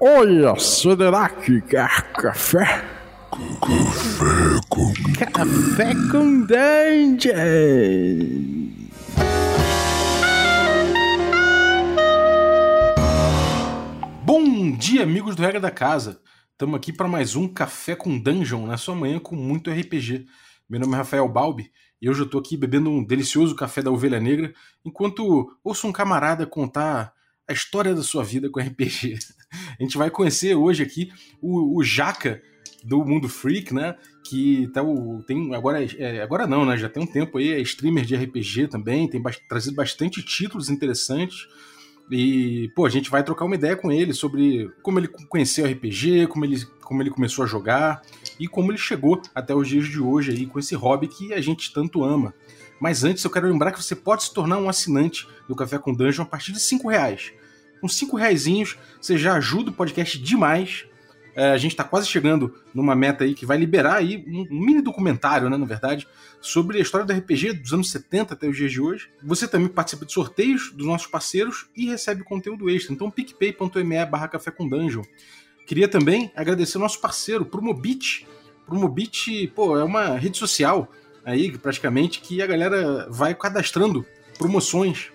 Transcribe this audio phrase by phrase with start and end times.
[0.00, 2.64] Olha, será que quer café?
[3.30, 4.92] Café com
[5.32, 7.32] Café com Dungeon!
[14.24, 16.20] Bom dia, amigos do Regra da Casa.
[16.52, 20.26] Estamos aqui para mais um Café com Dungeon, na sua manhã com muito RPG.
[20.68, 23.90] Meu nome é Rafael Balbi e hoje eu estou aqui bebendo um delicioso café da
[23.90, 24.52] Ovelha Negra,
[24.84, 27.12] enquanto ouço um camarada contar
[27.48, 29.18] a história da sua vida com RPG.
[29.78, 31.10] A gente vai conhecer hoje aqui
[31.40, 32.42] o, o Jaca
[32.84, 33.96] do Mundo Freak, né?
[34.24, 36.76] Que tá o, tem agora é, agora não, né?
[36.76, 40.68] Já tem um tempo aí, é streamer de RPG também, tem ba trazido bastante títulos
[40.68, 41.46] interessantes.
[42.10, 46.26] E, pô, a gente vai trocar uma ideia com ele sobre como ele conheceu RPG,
[46.26, 48.02] como ele, como ele começou a jogar
[48.38, 51.40] e como ele chegou até os dias de hoje aí com esse hobby que a
[51.40, 52.34] gente tanto ama.
[52.82, 55.94] Mas antes eu quero lembrar que você pode se tornar um assinante do Café com
[55.94, 57.32] Dungeon a partir de 5 reais.
[57.80, 58.44] Com 5 reais
[59.00, 60.84] você já ajuda o podcast demais.
[61.36, 64.60] É, a gente está quase chegando numa meta aí que vai liberar aí um, um
[64.60, 66.08] mini documentário, né, na verdade,
[66.40, 69.08] sobre a história do RPG dos anos 70 até os dias de hoje.
[69.22, 72.92] Você também participa de sorteios dos nossos parceiros e recebe conteúdo extra.
[72.92, 75.04] Então, picpay.me barra café com dungeon.
[75.68, 78.26] Queria também agradecer o nosso parceiro, Promobit.
[78.66, 80.90] Promobit, pô, é uma rede social
[81.24, 84.04] aí, praticamente, que a galera vai cadastrando
[84.38, 85.10] promoções.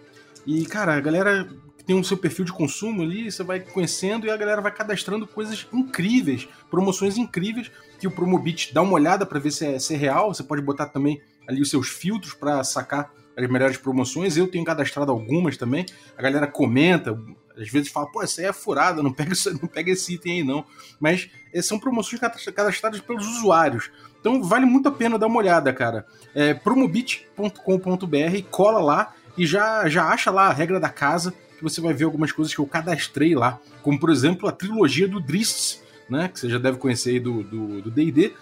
[0.45, 1.47] E, cara, a galera
[1.85, 5.25] tem um seu perfil de consumo ali, você vai conhecendo e a galera vai cadastrando
[5.25, 9.93] coisas incríveis, promoções incríveis que o Promobit dá uma olhada para ver se é, se
[9.93, 10.33] é real.
[10.33, 14.35] Você pode botar também ali os seus filtros para sacar as melhores promoções.
[14.35, 15.85] Eu tenho cadastrado algumas também.
[16.17, 17.17] A galera comenta,
[17.55, 20.43] às vezes fala, pô, essa aí é furada, não pega, não pega esse item aí
[20.43, 20.65] não.
[20.99, 22.19] Mas eh, são promoções
[22.53, 23.89] cadastradas pelos usuários.
[24.27, 26.05] Então vale muito a pena dar uma olhada, cara.
[26.35, 31.79] É promobit.com.br, cola lá e já, já acha lá a regra da casa que você
[31.79, 35.81] vai ver algumas coisas que eu cadastrei lá, como por exemplo a trilogia do Drists,
[36.07, 37.41] né, que você já deve conhecer aí do
[37.89, 38.27] D&D.
[38.27, 38.37] Do, do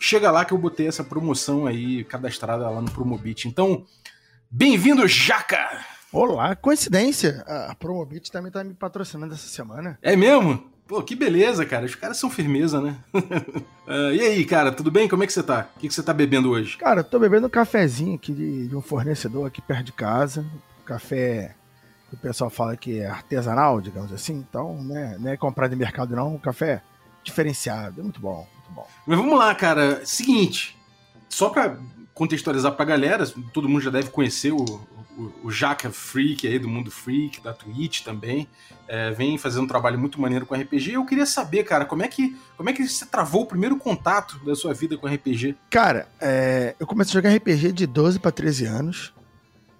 [0.00, 3.48] Chega lá que eu botei essa promoção aí cadastrada lá no Promobit.
[3.48, 3.84] Então,
[4.50, 5.84] bem-vindo, Jaca!
[6.12, 7.44] Olá, coincidência.
[7.46, 9.98] A Promobit também tá me patrocinando essa semana.
[10.00, 10.70] É mesmo?
[10.88, 11.84] Pô, que beleza, cara.
[11.84, 12.96] Os caras são firmeza, né?
[13.14, 15.06] uh, e aí, cara, tudo bem?
[15.06, 15.68] Como é que você tá?
[15.76, 16.78] O que, que você tá bebendo hoje?
[16.78, 20.46] Cara, tô bebendo um cafezinho aqui de, de um fornecedor aqui perto de casa.
[20.86, 21.54] Café
[22.10, 24.32] o pessoal fala que é artesanal, digamos assim.
[24.48, 26.36] Então, né, não é comprado em mercado, não.
[26.36, 26.82] Um café
[27.22, 28.00] diferenciado.
[28.00, 28.86] É muito bom, muito bom.
[29.06, 30.04] Mas vamos lá, cara.
[30.06, 30.74] Seguinte,
[31.28, 31.76] só pra
[32.14, 34.64] contextualizar pra galera, todo mundo já deve conhecer o,
[35.42, 38.48] o, Jaca Freak aí do Mundo Freak, da Twitch também.
[38.86, 40.92] É, vem fazendo um trabalho muito maneiro com RPG.
[40.92, 44.38] Eu queria saber, cara, como é que, como é que você travou o primeiro contato
[44.44, 45.56] da sua vida com RPG?
[45.68, 49.12] Cara, é, eu comecei a jogar RPG de 12 para 13 anos.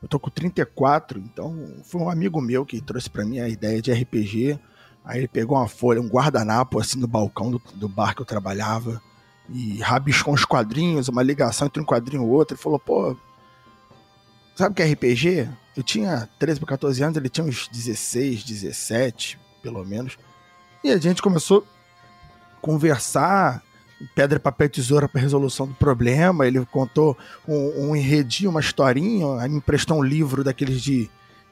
[0.03, 3.81] Eu tô com 34, então foi um amigo meu que trouxe para mim a ideia
[3.81, 4.59] de RPG.
[5.05, 8.27] Aí ele pegou uma folha, um guardanapo assim no balcão do, do bar que eu
[8.27, 9.01] trabalhava
[9.49, 12.55] e rabiscou uns quadrinhos, uma ligação entre um quadrinho e outro.
[12.55, 13.17] Ele falou, pô,
[14.59, 15.49] sabe o que é RPG?
[15.77, 20.19] Eu tinha 13 para 14 anos, ele tinha uns 16, 17, pelo menos.
[20.83, 21.65] E a gente começou
[22.57, 23.63] a conversar,
[24.17, 26.45] pedra, papel tesoura para resolução do problema.
[26.45, 29.41] Ele contou um, um enredinho, uma historinha.
[29.41, 31.09] Aí me emprestou um livro daqueles de,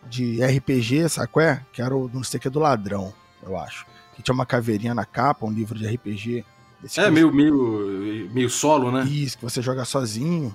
[0.09, 1.65] de RPG, sabe qual é?
[1.73, 3.87] Que era o não sei o que do ladrão, eu acho.
[4.17, 6.45] Que tinha uma caveirinha na capa, um livro de RPG.
[6.97, 9.05] é, meio, meio, meio solo, né?
[9.05, 10.53] Isso, que você joga sozinho.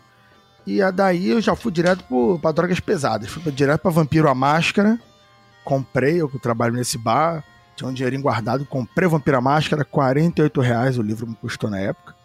[0.65, 2.03] E a daí eu já fui direto
[2.41, 3.29] para drogas pesadas.
[3.29, 4.99] Fui direto para Vampiro a Máscara.
[5.63, 7.43] Comprei, eu trabalho nesse bar
[7.81, 12.15] tinha um dinheirinho guardado, comprei Vampira Máscara, 48 reais o livro me custou na época.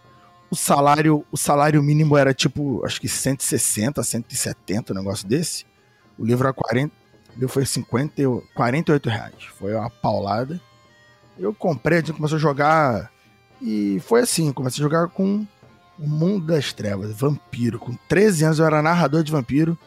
[0.50, 5.64] O salário, o salário mínimo era tipo, acho que 160, 170, um negócio desse.
[6.18, 6.94] O livro era 40,
[7.30, 8.12] o livro foi 50,
[8.54, 9.34] 48 reais.
[9.58, 10.60] Foi uma paulada.
[11.38, 13.10] Eu comprei, a gente começou a jogar
[13.60, 15.46] e foi assim, comecei a jogar com
[15.98, 17.78] o Mundo das Trevas, Vampiro.
[17.78, 19.78] Com 13 anos eu era narrador de Vampiro.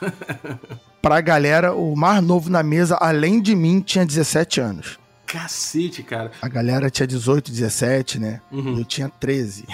[1.02, 4.98] pra galera, o mais novo na mesa, além de mim, tinha 17 anos.
[5.26, 6.32] Cacete, cara.
[6.40, 8.40] A galera tinha 18, 17, né?
[8.50, 8.78] Uhum.
[8.78, 9.66] Eu tinha 13.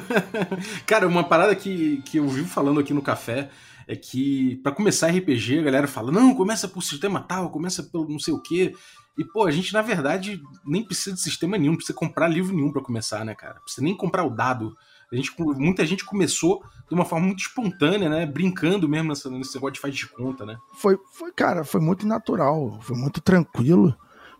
[0.86, 3.50] cara, uma parada que, que eu vivo falando aqui no café
[3.86, 8.08] é que para começar RPG, a galera fala: não, começa por sistema tal, começa pelo
[8.08, 8.74] não sei o quê.
[9.18, 12.56] E, pô, a gente, na verdade, nem precisa de sistema nenhum, não precisa comprar livro
[12.56, 13.56] nenhum para começar, né, cara?
[13.56, 14.74] Não precisa nem comprar o dado.
[15.12, 18.26] A gente, muita gente começou de uma forma muito espontânea, né?
[18.26, 20.56] Brincando mesmo nesse, nesse negócio de faz de conta, né?
[20.74, 23.96] Foi, foi, cara, foi muito natural, foi muito tranquilo,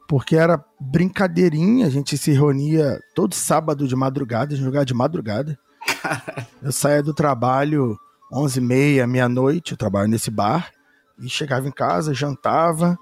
[0.09, 5.59] porque era brincadeirinha, a gente se reunia todo sábado de madrugada, jogava de madrugada.
[6.01, 6.47] Caralho.
[6.63, 7.99] Eu saía do trabalho
[8.33, 10.71] 11 e meia, meia-noite, eu trabalho nesse bar,
[11.19, 12.97] e chegava em casa, jantava,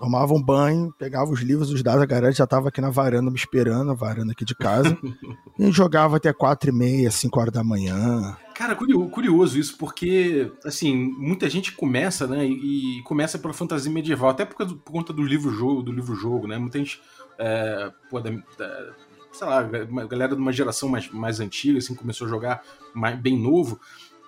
[0.00, 3.30] tomava um banho, pegava os livros, os dados, a galera já tava aqui na varanda
[3.30, 4.96] me esperando, a varanda aqui de casa,
[5.60, 8.34] e jogava até quatro e meia, cinco horas da manhã.
[8.54, 14.46] Cara, curioso isso, porque, assim, muita gente começa, né, e começa pela fantasia medieval, até
[14.46, 16.98] por, por conta do livro-jogo, do livro-jogo, né, muita gente,
[17.38, 18.94] é, pô, da, da,
[19.32, 22.62] sei lá, galera de uma geração mais, mais antiga, assim, começou a jogar
[22.94, 23.78] mais, bem novo,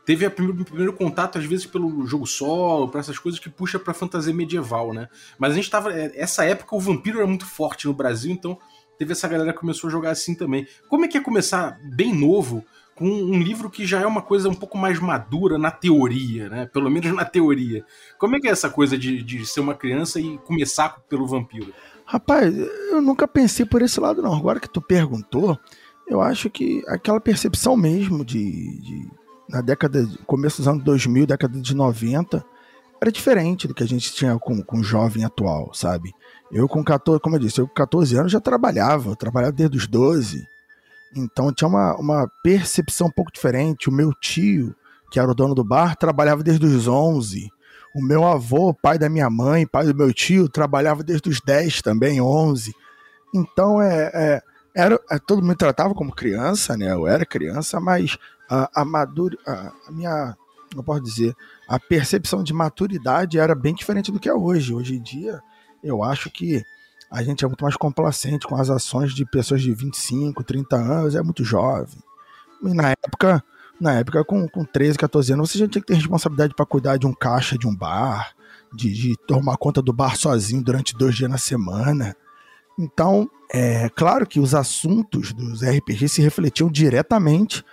[0.04, 3.78] teve o primeiro, primeiro, contato, às vezes, pelo jogo solo, para essas coisas que puxa
[3.78, 5.08] pra fantasia medieval, né?
[5.38, 5.92] Mas a gente tava.
[5.92, 8.58] É, essa época o vampiro era muito forte no Brasil, então
[8.98, 10.66] teve essa galera que começou a jogar assim também.
[10.88, 12.64] Como é que é começar bem novo
[12.94, 16.66] com um livro que já é uma coisa um pouco mais madura na teoria, né?
[16.66, 17.84] Pelo menos na teoria.
[18.18, 21.72] Como é que é essa coisa de, de ser uma criança e começar pelo vampiro?
[22.04, 24.34] Rapaz, eu nunca pensei por esse lado, não.
[24.34, 25.58] Agora que tu perguntou,
[26.06, 29.10] eu acho que aquela percepção mesmo de, de
[29.52, 32.42] na década, começo dos anos 2000, década de 90,
[33.00, 36.10] era diferente do que a gente tinha com, com jovem atual, sabe?
[36.50, 39.76] Eu com 14, como eu disse, eu com 14 anos já trabalhava, eu trabalhava desde
[39.76, 40.46] os 12.
[41.14, 43.90] Então tinha uma, uma percepção um pouco diferente.
[43.90, 44.74] O meu tio,
[45.10, 47.50] que era o dono do bar, trabalhava desde os 11.
[47.94, 51.82] O meu avô, pai da minha mãe, pai do meu tio, trabalhava desde os 10
[51.82, 52.72] também, 11.
[53.34, 54.42] Então é, é
[54.74, 56.92] era, é, todo mundo me tratava como criança, né?
[56.92, 58.16] Eu era criança, mas
[58.52, 60.36] a, a, madura, a, a minha,
[60.76, 61.34] não posso dizer,
[61.66, 64.74] a percepção de maturidade era bem diferente do que é hoje.
[64.74, 65.40] Hoje em dia,
[65.82, 66.62] eu acho que
[67.10, 71.14] a gente é muito mais complacente com as ações de pessoas de 25, 30 anos,
[71.14, 71.98] é muito jovem.
[72.62, 73.42] E na época,
[73.80, 76.98] na época com, com 13, 14 anos, você já tinha que ter responsabilidade para cuidar
[76.98, 78.34] de um caixa de um bar,
[78.74, 82.14] de, de tomar conta do bar sozinho durante dois dias na semana.
[82.78, 87.64] Então, é claro que os assuntos dos RPGs se refletiam diretamente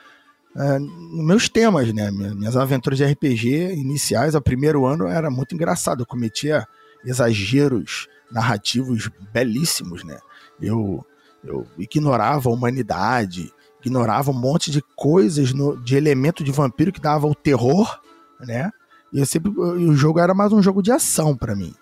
[0.55, 2.09] é, nos meus temas, né?
[2.11, 6.01] Minhas aventuras de RPG iniciais, ao primeiro ano, era muito engraçado.
[6.01, 6.65] Eu cometia
[7.05, 10.19] exageros narrativos belíssimos, né?
[10.61, 11.05] Eu,
[11.43, 17.01] eu ignorava a humanidade, ignorava um monte de coisas, no, de elemento de vampiro que
[17.01, 17.99] dava o terror,
[18.39, 18.71] né?
[19.11, 21.73] E eu sempre, o jogo era mais um jogo de ação para mim.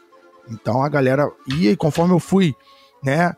[0.50, 2.56] Então a galera ia e conforme eu fui,
[3.04, 3.34] né?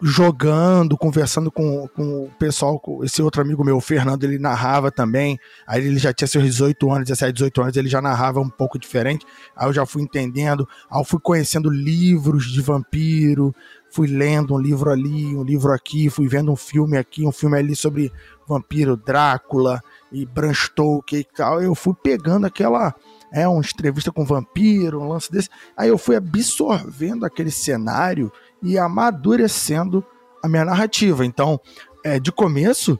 [0.00, 4.90] Jogando, conversando com, com o pessoal, com esse outro amigo meu, o Fernando, ele narrava
[4.90, 5.38] também.
[5.66, 8.78] Aí ele já tinha seus 18 anos, 17, 18 anos, ele já narrava um pouco
[8.78, 9.26] diferente.
[9.56, 13.54] Aí eu já fui entendendo, aí eu fui conhecendo livros de vampiro,
[13.90, 17.58] fui lendo um livro ali, um livro aqui, fui vendo um filme aqui, um filme
[17.58, 18.12] ali sobre
[18.46, 21.60] vampiro, Drácula e Bram Stoker e tal.
[21.60, 22.94] Eu fui pegando aquela
[23.32, 25.48] é uma entrevista com vampiro, um lance desse.
[25.76, 28.32] Aí eu fui absorvendo aquele cenário
[28.62, 30.04] e amadurecendo
[30.42, 31.24] a minha narrativa.
[31.24, 31.60] Então,
[32.04, 32.98] é, de começo,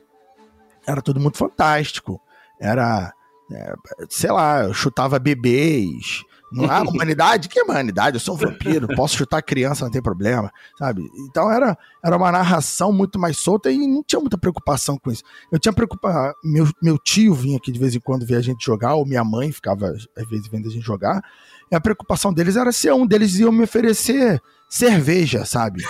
[0.86, 2.20] era tudo muito fantástico.
[2.60, 3.12] Era,
[3.52, 3.74] é,
[4.08, 6.24] sei lá, eu chutava bebês.
[6.50, 7.48] Não há humanidade?
[7.48, 8.16] Que humanidade?
[8.16, 11.02] Eu sou um vampiro, posso chutar criança, não tem problema, sabe?
[11.28, 15.22] Então era, era uma narração muito mais solta e não tinha muita preocupação com isso.
[15.52, 16.32] Eu tinha preocupação.
[16.42, 19.24] Meu, meu tio vinha aqui de vez em quando ver a gente jogar, ou minha
[19.24, 21.22] mãe ficava às vezes vendo a gente jogar.
[21.70, 25.82] E a preocupação deles era se um deles ia me oferecer cerveja, sabe?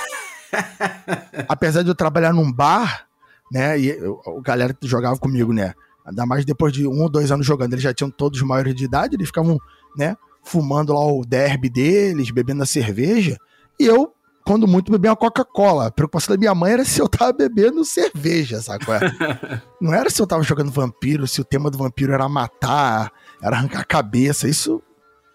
[1.49, 3.07] Apesar de eu trabalhar num bar,
[3.53, 3.79] né?
[3.79, 5.75] E a galera que jogava comigo, né?
[6.07, 8.85] Ainda mais depois de um ou dois anos jogando, eles já tinham todos maiores de
[8.85, 9.59] idade, eles ficavam,
[9.97, 10.17] né?
[10.43, 13.37] Fumando lá o derby deles, bebendo a cerveja.
[13.79, 15.89] E eu, quando muito, bebia uma Coca-Cola.
[15.89, 18.87] A preocupação da minha mãe era se eu tava bebendo cerveja, sabe?
[18.91, 19.61] É?
[19.81, 23.57] Não era se eu tava jogando vampiro, se o tema do vampiro era matar, era
[23.57, 24.49] arrancar a cabeça.
[24.49, 24.83] Isso,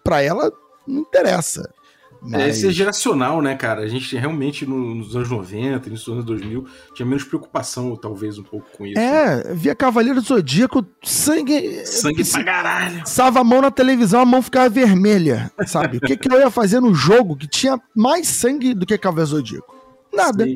[0.02, 0.52] pra ela,
[0.86, 1.72] não interessa.
[2.24, 2.40] Mas...
[2.40, 3.82] É, isso é geracional, né, cara?
[3.82, 8.66] A gente realmente nos anos 90, nos anos 2000, tinha menos preocupação, talvez, um pouco
[8.76, 8.98] com isso.
[8.98, 11.84] É, via Cavaleiro do Zodíaco, sangue.
[11.84, 13.02] Sangue pra caralho.
[13.04, 15.98] Sava a mão na televisão, a mão ficava vermelha, sabe?
[15.98, 19.30] o que, que eu ia fazer no jogo que tinha mais sangue do que Cavaleiro
[19.30, 19.74] do Zodíaco?
[20.12, 20.44] Nada.
[20.44, 20.54] Sim.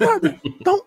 [0.00, 0.40] Nada.
[0.44, 0.82] Então,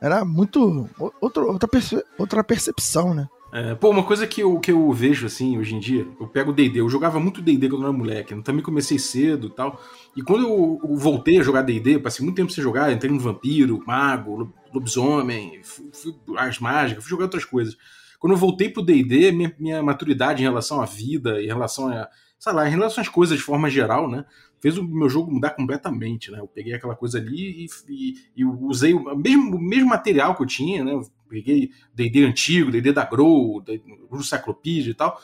[0.00, 0.88] era muito.
[1.20, 3.26] Outro, outra, perce, outra percepção, né?
[3.50, 6.52] É, pô, uma coisa que eu, que eu vejo, assim, hoje em dia, eu pego
[6.52, 9.80] D&D, eu jogava muito D&D quando eu era moleque, eu também comecei cedo e tal,
[10.14, 13.18] e quando eu, eu voltei a jogar D&D, passei muito tempo sem jogar, entrei no
[13.18, 17.74] vampiro, mago, lobisomem, fui, fui, arte mágica, fui jogar outras coisas.
[18.20, 22.06] Quando eu voltei pro D&D, minha, minha maturidade em relação à vida, em relação a,
[22.38, 24.26] sei lá, em relação às coisas de forma geral, né,
[24.60, 26.40] fez o meu jogo mudar completamente, né?
[26.40, 30.42] Eu peguei aquela coisa ali e, e, e usei o mesmo, o mesmo material que
[30.42, 31.00] eu tinha, né?
[31.28, 35.20] Peguei D&D antigo, D&D da Grow, do Cyclopedia e tal,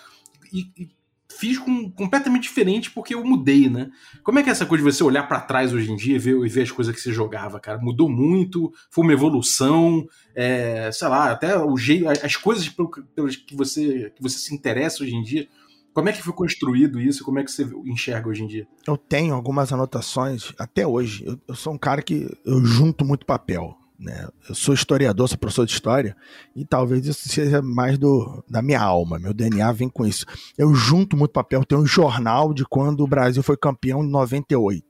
[0.52, 0.88] e, e
[1.37, 3.90] fiz com, completamente diferente porque eu mudei, né?
[4.23, 6.18] Como é que é essa coisa de você olhar para trás hoje em dia e
[6.18, 7.78] ver, e ver as coisas que você jogava, cara?
[7.78, 12.68] Mudou muito, foi uma evolução, é, sei lá, até o jeito, as coisas
[13.14, 15.49] pelas que você, que você se interessa hoje em dia
[15.92, 17.25] Como é que foi construído isso?
[17.25, 18.66] Como é que você enxerga hoje em dia?
[18.87, 21.25] Eu tenho algumas anotações até hoje.
[21.25, 23.76] Eu, eu sou um cara que eu junto muito papel.
[24.04, 24.28] Né?
[24.46, 26.14] Eu sou historiador, sou professor de história,
[26.54, 30.26] e talvez isso seja mais do, da minha alma, meu DNA vem com isso.
[30.58, 34.84] Eu junto muito papel, tenho um jornal de quando o Brasil foi campeão em 98.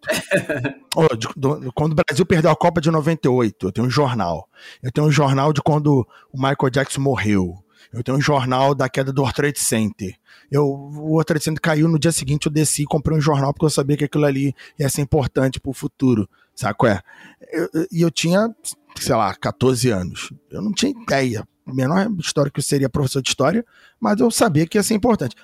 [0.97, 4.49] oh, de, do, quando o Brasil perdeu a Copa de 98, eu tenho um jornal.
[4.83, 7.55] Eu tenho um jornal de quando o Michael Jackson morreu.
[7.93, 10.17] Eu tenho um jornal da queda do World Trade Center.
[10.51, 13.53] Eu, o World Trade Center caiu no dia seguinte, eu desci e comprei um jornal
[13.53, 16.29] porque eu sabia que aquilo ali ia ser importante para o futuro.
[16.55, 17.01] Sabe qual é?
[17.53, 18.49] E eu, eu, tinha,
[18.99, 20.33] sei lá, 14 anos.
[20.51, 23.65] Eu não tinha ideia, menor história que eu seria professor de história,
[24.01, 25.35] mas eu sabia que ia ser importante.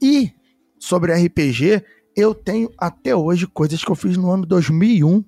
[0.00, 0.32] E
[0.78, 1.82] sobre RPG,
[2.16, 5.24] eu tenho até hoje coisas que eu fiz no ano 2001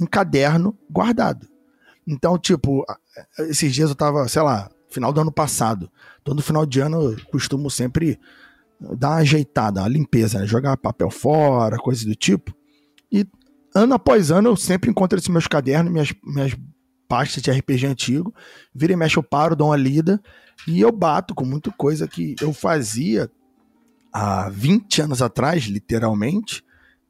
[0.00, 1.48] em caderno guardado.
[2.06, 2.84] Então, tipo,
[3.38, 5.90] esses dias eu tava, sei lá, final do ano passado.
[6.24, 8.18] Todo final de ano eu costumo sempre
[8.80, 10.46] dar uma ajeitada, uma limpeza, né?
[10.46, 12.54] jogar papel fora, coisas do tipo.
[13.10, 13.26] E
[13.74, 16.56] ano após ano eu sempre encontro esses meus cadernos, minhas, minhas
[17.08, 18.34] pastas de RPG antigo.
[18.74, 20.20] Vira e mexe, eu paro, dou uma lida
[20.66, 23.30] e eu bato com muita coisa que eu fazia
[24.12, 26.64] há 20 anos atrás, literalmente,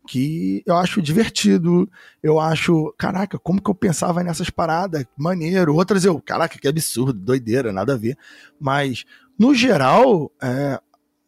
[0.06, 1.88] que eu acho divertido,
[2.22, 5.74] eu acho, caraca, como que eu pensava nessas paradas, maneiro.
[5.74, 8.16] Outras eu, caraca, que absurdo, doideira, nada a ver.
[8.58, 9.04] Mas,
[9.38, 10.80] no geral, é,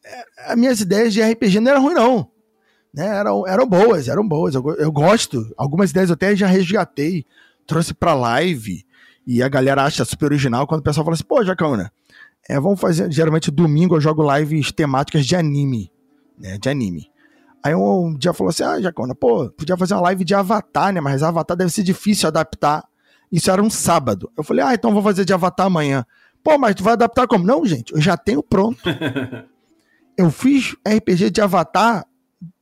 [0.05, 2.31] é, as minhas ideias de RPG não eram ruins, não.
[2.93, 3.07] Né?
[3.07, 4.55] Eram, eram boas, eram boas.
[4.55, 5.53] Eu, eu gosto.
[5.57, 7.27] Algumas ideias eu até já resgatei,
[7.71, 8.85] trouxe pra live,
[9.27, 11.91] e a galera acha super original quando o pessoal fala assim, pô, Jacona,
[12.49, 15.91] é, vamos fazer, geralmente domingo eu jogo lives temáticas de anime,
[16.39, 17.11] né, de anime.
[17.63, 21.01] Aí um dia falou assim: Ah, Jacona, pô, podia fazer uma live de Avatar, né?
[21.01, 22.85] Mas Avatar deve ser difícil adaptar.
[23.31, 24.33] Isso era um sábado.
[24.37, 26.05] Eu falei: Ah, então vou fazer de Avatar amanhã.
[26.43, 27.45] Pô, mas tu vai adaptar como?
[27.45, 28.81] Não, gente, eu já tenho pronto.
[30.17, 32.07] eu fiz RPG de Avatar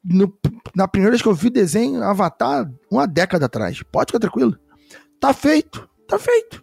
[0.05, 0.37] no,
[0.75, 3.81] na primeira vez que eu vi desenho Avatar uma década atrás.
[3.85, 4.59] Pode ficar tranquilo.
[5.21, 6.63] Tá feito, tá feito.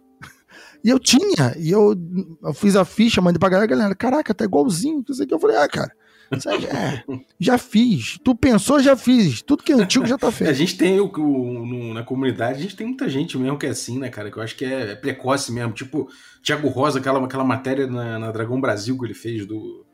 [0.84, 1.94] E eu tinha, e eu,
[2.42, 5.04] eu fiz a ficha, mandei pra galera, galera, caraca, tá igualzinho.
[5.08, 5.34] Isso aqui.
[5.34, 5.92] Eu falei, ah, cara,
[6.32, 7.04] é,
[7.38, 8.18] já fiz.
[8.22, 9.42] Tu pensou, já fiz.
[9.42, 10.50] Tudo que é antigo já tá feito.
[10.50, 13.66] A gente tem o, o no, na comunidade, a gente tem muita gente mesmo que
[13.66, 14.30] é assim, né, cara?
[14.30, 15.72] Que eu acho que é, é precoce mesmo.
[15.72, 16.08] Tipo,
[16.42, 19.85] Thiago Rosa, aquela, aquela matéria na, na Dragão Brasil que ele fez do,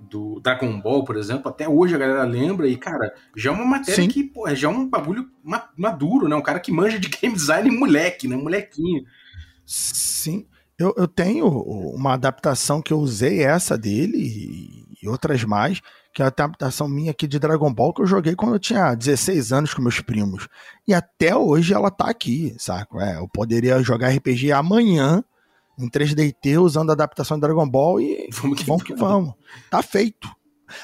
[0.00, 3.64] do Dragon Ball, por exemplo, até hoje a galera lembra e, cara, já é uma
[3.64, 4.08] matéria Sim.
[4.08, 5.28] que, pô, já é um bagulho
[5.76, 6.36] maduro, né?
[6.36, 8.36] Um cara que manja de game design moleque, né?
[8.36, 9.04] Molequinho.
[9.64, 10.46] Sim.
[10.78, 15.80] Eu, eu tenho uma adaptação que eu usei essa dele e outras mais,
[16.12, 18.94] que é a adaptação minha aqui de Dragon Ball que eu joguei quando eu tinha
[18.94, 20.48] 16 anos com meus primos.
[20.86, 23.00] E até hoje ela tá aqui, saco?
[23.00, 25.22] É, eu poderia jogar RPG amanhã
[25.78, 28.82] em 3DT usando a adaptação de Dragon Ball e vamos que vamos.
[28.82, 29.34] Que vamos.
[29.70, 30.28] Tá feito.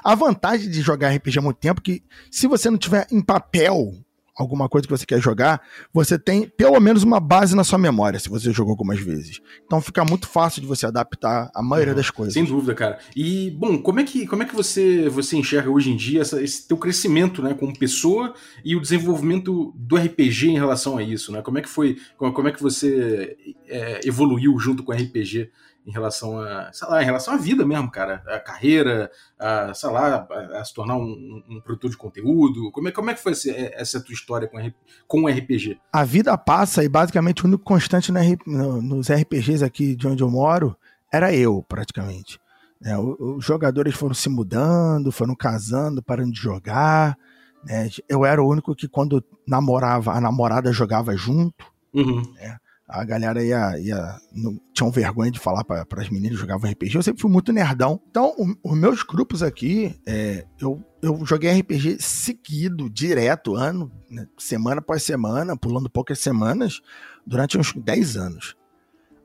[0.03, 3.21] A vantagem de jogar RPG há muito tempo é que se você não tiver em
[3.21, 3.93] papel
[4.37, 5.63] alguma coisa que você quer jogar,
[5.93, 9.41] você tem pelo menos uma base na sua memória, se você jogou algumas vezes.
[9.65, 12.35] Então fica muito fácil de você adaptar a maioria uhum, das coisas.
[12.35, 12.99] Sem dúvida, cara.
[13.15, 16.43] E, bom, como é que, como é que você, você enxerga hoje em dia essa,
[16.43, 21.31] esse teu crescimento né, como pessoa e o desenvolvimento do RPG em relação a isso?
[21.31, 21.41] Né?
[21.43, 23.37] Como é que foi, como, como é que você
[23.69, 25.51] é, evoluiu junto com o RPG
[25.87, 29.91] em relação a, sei lá, em relação à vida mesmo, cara, a carreira, a, sei
[29.91, 32.71] lá, a, a se tornar um, um, produtor de conteúdo.
[32.73, 34.59] Como é, como é que foi esse, essa tua história com,
[35.07, 35.79] com o RPG?
[35.93, 40.31] A vida passa e basicamente o único constante no, nos RPGs aqui de onde eu
[40.31, 40.77] moro
[41.13, 42.41] era eu, praticamente.
[42.83, 47.17] É, os jogadores foram se mudando, foram casando, parando de jogar.
[47.65, 47.89] Né?
[48.09, 51.65] Eu era o único que quando namorava, a namorada jogava junto.
[51.95, 52.23] Uhum.
[52.35, 52.59] Né?
[52.87, 56.95] A galera ia, ia não, tinham vergonha de falar para as meninas jogavam RPG.
[56.95, 58.01] Eu sempre fui muito nerdão.
[58.11, 64.27] Então, o, os meus grupos aqui, é, eu, eu joguei RPG seguido, direto, ano, né,
[64.39, 66.83] semana após semana, pulando poucas semanas,
[67.27, 68.55] durante uns 10 anos.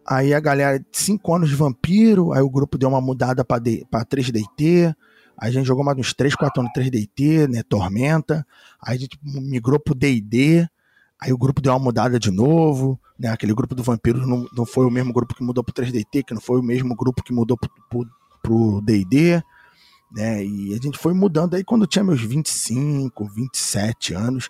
[0.08, 4.96] Aí a galera, 5 anos de vampiro, aí o grupo deu uma mudada para 3DT.
[5.38, 7.62] Aí a gente jogou mais uns 3, 4 anos 3DT, né?
[7.64, 8.46] Tormenta.
[8.82, 10.68] Aí a gente migrou pro DD.
[11.22, 13.30] Aí o grupo deu uma mudada de novo, né?
[13.30, 16.34] Aquele grupo do Vampiro não, não foi o mesmo grupo que mudou pro 3DT, que
[16.34, 17.58] não foi o mesmo grupo que mudou
[18.42, 19.44] pro, D&D,
[20.12, 20.44] né?
[20.44, 24.50] E a gente foi mudando aí quando tinha meus 25, 27 anos.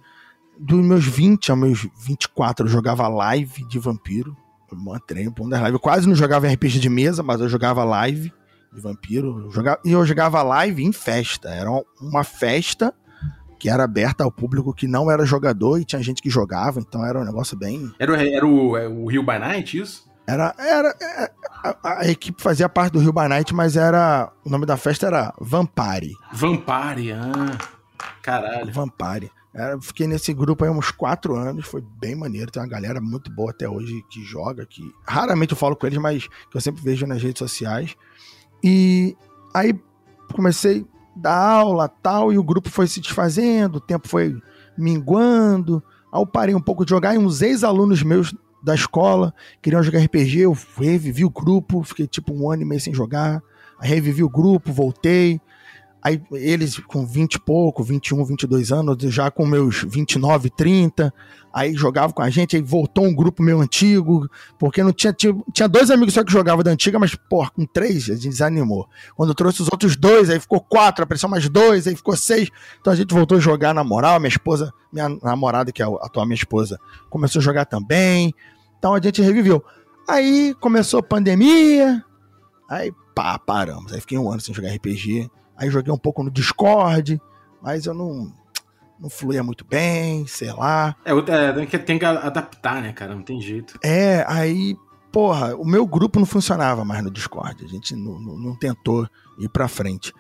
[0.58, 4.38] Dos meus 20 aos meus 24 eu jogava live de Vampiro.
[4.72, 5.74] Eu entrei um live.
[5.74, 8.32] Eu quase não jogava RPG de mesa, mas eu jogava live
[8.72, 9.50] de Vampiro.
[9.84, 11.50] E eu jogava live em festa.
[11.50, 12.94] Era uma festa
[13.60, 17.06] que era aberta ao público que não era jogador e tinha gente que jogava, então
[17.06, 17.92] era um negócio bem.
[18.00, 20.10] Era, era o, é, o Rio by Night, isso?
[20.25, 21.32] Era, era, é,
[21.63, 24.32] a, a equipe fazia parte do Rio by Night, mas era.
[24.46, 26.13] O nome da festa era Vampire.
[26.32, 27.58] Vampire, ah.
[28.22, 28.72] Caralho.
[28.72, 29.32] Vampire.
[29.51, 32.51] Era, fiquei nesse grupo aí uns quatro anos, foi bem maneiro.
[32.51, 35.98] Tem uma galera muito boa até hoje que joga, que raramente eu falo com eles,
[35.98, 37.96] mas que eu sempre vejo nas redes sociais.
[38.63, 39.18] E
[39.54, 39.74] aí
[40.32, 40.86] comecei
[41.16, 44.36] a dar aula tal, e o grupo foi se desfazendo, o tempo foi
[44.78, 45.84] minguando.
[46.12, 50.00] Aí eu parei um pouco de jogar, e uns ex-alunos meus da escola queriam jogar
[50.00, 53.42] RPG, eu revivi o grupo, fiquei tipo um ano e meio sem jogar.
[53.80, 55.39] Aí revivi o grupo, voltei.
[56.01, 61.13] Aí eles com 20 e pouco, 21, 22 anos, já com meus 29, 30,
[61.53, 65.36] aí jogava com a gente, aí voltou um grupo meu antigo, porque não tinha, tinha,
[65.51, 68.88] tinha dois amigos só que jogavam da antiga, mas, pô, com três a gente desanimou.
[69.13, 72.50] Quando eu trouxe os outros dois, aí ficou quatro, apareceu mais dois, aí ficou seis,
[72.79, 75.89] então a gente voltou a jogar na moral, minha esposa, minha namorada, que é a
[75.89, 76.79] atual minha esposa,
[77.10, 78.34] começou a jogar também,
[78.77, 79.62] então a gente reviveu.
[80.08, 82.03] Aí começou a pandemia,
[82.70, 85.29] aí pá, paramos, aí fiquei um ano sem jogar RPG,
[85.60, 87.22] Aí joguei um pouco no Discord,
[87.62, 88.34] mas eu não,
[88.98, 90.96] não fluía muito bem, sei lá.
[91.04, 93.13] É, é, tem que adaptar, né, cara?
[93.13, 93.78] Não tem jeito.
[93.84, 94.78] É, aí,
[95.12, 97.66] porra, o meu grupo não funcionava mais no Discord.
[97.66, 99.06] A gente não, não, não tentou
[99.38, 100.13] ir pra frente.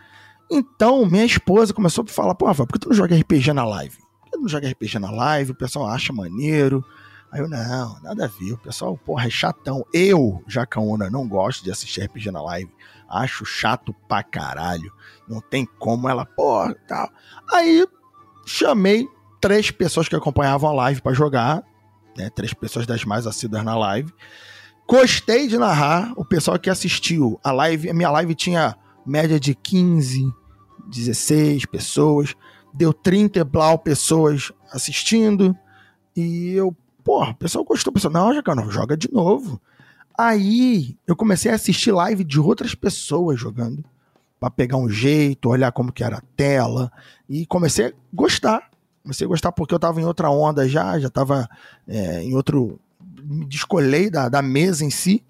[0.51, 3.95] Então, minha esposa começou a falar, porra, por que tu não joga RPG na live?
[3.95, 5.51] Por que tu não joga RPG na live?
[5.51, 6.83] O pessoal acha maneiro.
[7.31, 8.53] Aí eu, não, nada a ver.
[8.53, 9.85] O pessoal, porra, é chatão.
[9.93, 12.71] Eu, Jacaúna, não gosto de assistir RPG na live.
[13.09, 14.91] Acho chato pra caralho.
[15.27, 17.09] Não tem como ela, porra, tal.
[17.51, 17.87] Aí
[18.45, 19.07] chamei
[19.41, 21.63] três pessoas que acompanhavam a live para jogar,
[22.17, 22.29] né?
[22.29, 24.13] Três pessoas das mais assíduas na live.
[24.87, 26.13] Gostei de narrar.
[26.15, 28.75] O pessoal que assistiu a live, a minha live tinha
[29.05, 30.31] média de 15,
[30.87, 32.35] 16 pessoas.
[32.73, 35.55] Deu 30 e blau pessoas assistindo.
[36.15, 37.91] E eu, porra, o pessoal gostou.
[37.91, 39.61] O pessoal, não, Jacano, joga de novo.
[40.21, 43.85] Aí eu comecei a assistir live de outras pessoas jogando
[44.37, 46.91] para pegar um jeito, olhar como que era a tela
[47.29, 48.69] e comecei a gostar.
[49.01, 51.47] Comecei a gostar porque eu tava em outra onda já, já tava
[51.87, 52.77] é, em outro.
[53.23, 55.23] Me descolei da, da mesa em si.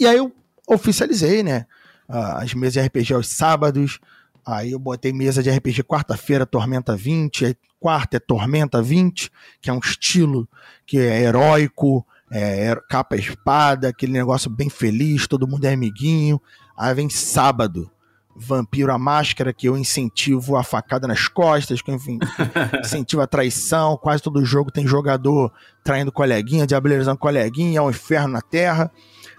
[0.00, 0.32] E aí eu
[0.66, 1.66] oficializei, né?
[2.08, 4.00] As mesas de RPG aos sábados.
[4.46, 7.44] Aí eu botei mesa de RPG quarta-feira, Tormenta 20.
[7.44, 9.30] Aí quarta é Tormenta 20,
[9.60, 10.48] que é um estilo
[10.86, 12.02] que é heróico,
[12.36, 16.40] é, capa espada, aquele negócio bem feliz, todo mundo é amiguinho.
[16.76, 17.88] Aí vem sábado,
[18.34, 21.94] Vampiro a Máscara, que eu incentivo a facada nas costas, que eu
[22.82, 23.96] incentivo a traição.
[23.96, 25.52] Quase todo jogo tem jogador
[25.84, 28.90] traindo coleguinha, diablerizando coleguinha, é um inferno na terra.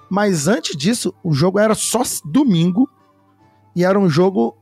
[0.10, 2.90] Mas antes disso, o jogo era só domingo
[3.76, 4.56] e era um jogo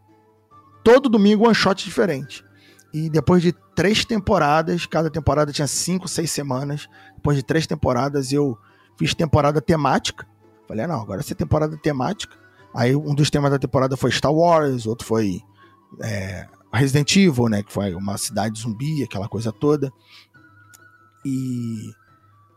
[0.84, 2.44] todo domingo one shot diferente.
[2.92, 6.88] E depois de três temporadas, cada temporada tinha cinco, seis semanas.
[7.16, 8.58] Depois de três temporadas, eu
[8.98, 10.28] fiz temporada temática.
[10.68, 12.36] Falei, ah, não, agora vai ser temporada temática.
[12.74, 15.42] Aí um dos temas da temporada foi Star Wars, outro foi
[16.02, 17.62] é, Resident Evil, né?
[17.62, 19.92] Que foi uma cidade zumbi, aquela coisa toda.
[21.24, 21.92] E,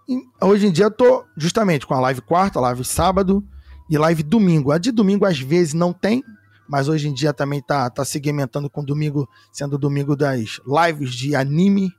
[0.08, 3.44] e, hoje em dia eu tô justamente com a live quarta, live sábado
[3.90, 4.72] e live domingo.
[4.72, 6.22] A de domingo às vezes não tem,
[6.68, 11.34] mas hoje em dia também tá, tá segmentando com domingo, sendo domingo das lives de
[11.34, 11.92] anime,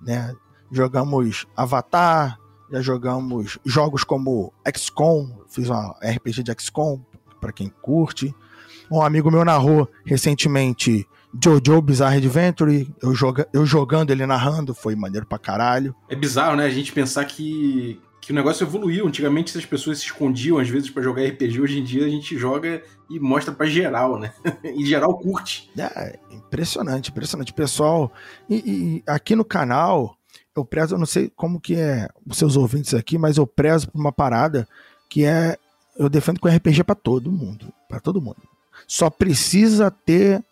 [0.00, 0.34] né?
[0.70, 2.38] Jogamos Avatar,
[2.70, 7.00] já jogamos jogos como XCOM, fiz uma RPG de XCOM
[7.40, 8.34] para quem curte.
[8.90, 11.06] Um amigo meu narrou recentemente
[11.42, 15.94] Jojo Bizarre Adventure, eu, joga, eu jogando ele narrando, foi maneiro pra caralho.
[16.08, 16.64] É bizarro, né?
[16.64, 19.08] A gente pensar que, que o negócio evoluiu.
[19.08, 22.36] Antigamente as pessoas se escondiam às vezes para jogar RPG, hoje em dia a gente
[22.36, 24.34] joga e mostra para geral, né?
[24.62, 25.70] e geral curte.
[25.78, 27.54] É, impressionante, impressionante.
[27.54, 28.12] Pessoal,
[28.46, 30.14] e, e, aqui no canal,
[30.54, 33.90] eu prezo, eu não sei como que é os seus ouvintes aqui, mas eu prezo
[33.90, 34.68] por uma parada
[35.08, 35.56] que é,
[35.98, 38.42] eu defendo com RPG para todo mundo, para todo mundo.
[38.86, 40.44] Só precisa ter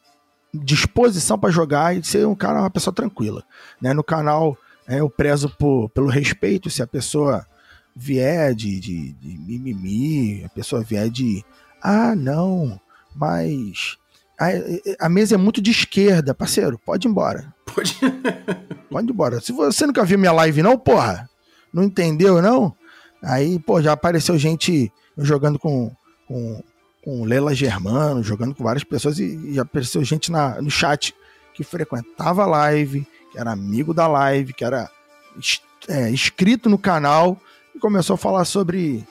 [0.55, 3.45] disposição para jogar e ser um cara, uma pessoa tranquila.
[3.79, 3.93] Né?
[3.93, 4.57] No canal
[4.89, 7.47] é, eu prezo por, pelo respeito, se a pessoa
[7.97, 11.43] vier de, de, de mimimi, a pessoa vier de
[11.83, 12.79] ah, não,
[13.15, 13.97] mas
[14.39, 17.55] a, a, mesa é muito de esquerda, parceiro, pode ir embora.
[17.65, 17.97] Pode.
[18.91, 19.41] pode ir embora.
[19.41, 21.29] Se você nunca viu minha live, não, porra,
[21.73, 22.75] não entendeu, não?
[23.23, 25.91] Aí, pô, já apareceu gente jogando com,
[26.29, 26.63] com,
[27.03, 31.15] com Lela Germano, jogando com várias pessoas, e, e já apareceu gente na, no chat
[31.55, 34.91] que frequentava a live, que era amigo da live, que era
[35.89, 37.41] é, inscrito no canal
[37.79, 39.07] começou a falar sobre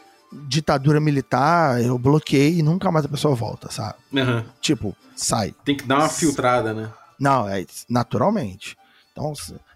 [0.47, 3.95] ditadura militar, eu bloqueei e nunca mais a pessoa volta, sabe?
[4.11, 4.43] Uhum.
[4.59, 5.53] Tipo, sai.
[5.63, 6.91] Tem que dar uma filtrada, né?
[7.19, 8.77] Não, é naturalmente.
[9.11, 9.33] Então,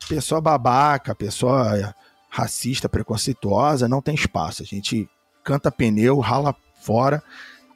[0.07, 1.93] pessoa babaca, pessoa
[2.29, 4.61] racista, preconceituosa, não tem espaço.
[4.61, 5.09] A gente
[5.43, 7.23] canta pneu, rala fora.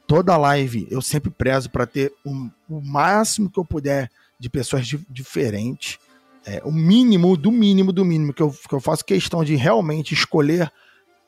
[0.06, 4.86] Toda live eu sempre prezo para ter um, o máximo que eu puder de pessoas
[4.86, 5.98] di diferentes.
[6.46, 10.14] É, o mínimo, do mínimo, do mínimo, que eu, que eu faço questão de realmente
[10.14, 10.72] escolher.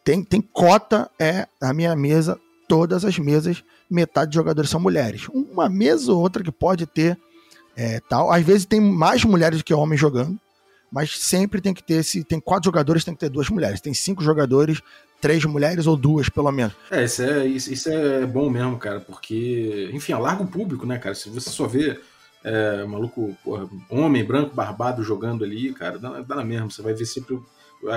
[0.05, 2.39] Tem, tem cota, é a minha mesa,
[2.69, 5.27] todas as mesas, metade de jogadores são mulheres.
[5.29, 7.17] Uma mesa ou outra que pode ter
[7.75, 8.31] é, tal.
[8.31, 10.39] Às vezes tem mais mulheres do que homens jogando,
[10.91, 13.81] mas sempre tem que ter, se tem quatro jogadores, tem que ter duas mulheres.
[13.81, 14.79] Tem cinco jogadores,
[15.19, 16.75] três mulheres ou duas, pelo menos.
[16.91, 20.99] É, isso é, isso, isso é bom mesmo, cara, porque, enfim, alarga o público, né,
[20.99, 21.15] cara?
[21.15, 21.99] Se você só vê
[22.43, 26.69] é, maluco, porra, homem branco, barbado jogando ali, cara, dá, dá na mesma.
[26.69, 27.39] Você vai ver sempre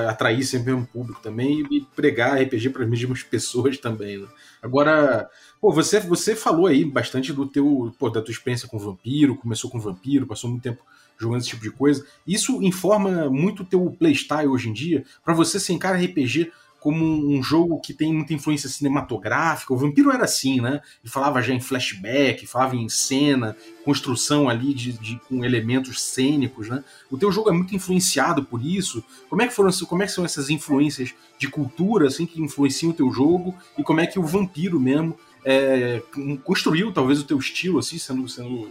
[0.08, 4.18] atrair sempre mesmo público também e pregar RPG para as mesmas pessoas também.
[4.18, 4.28] Né?
[4.62, 5.28] Agora,
[5.60, 9.70] pô, você, você falou aí bastante do teu, pô, da tua experiência com vampiro, começou
[9.70, 10.82] com vampiro, passou muito tempo
[11.18, 12.06] jogando esse tipo de coisa.
[12.26, 15.04] Isso informa muito o teu playstyle hoje em dia.
[15.24, 19.74] Para você se encara RPG como um jogo que tem muita influência cinematográfica.
[19.74, 20.80] O Vampiro era assim, né?
[21.02, 26.68] Ele falava já em flashback, falava em cena, construção ali de, de, com elementos cênicos,
[26.68, 26.84] né?
[27.10, 29.02] O teu jogo é muito influenciado por isso.
[29.28, 32.90] Como é que foram, como é que são essas influências de cultura assim que influenciam
[32.90, 36.02] o teu jogo e como é que o Vampiro mesmo é,
[36.44, 38.70] construiu talvez o teu estilo assim, sendo sendo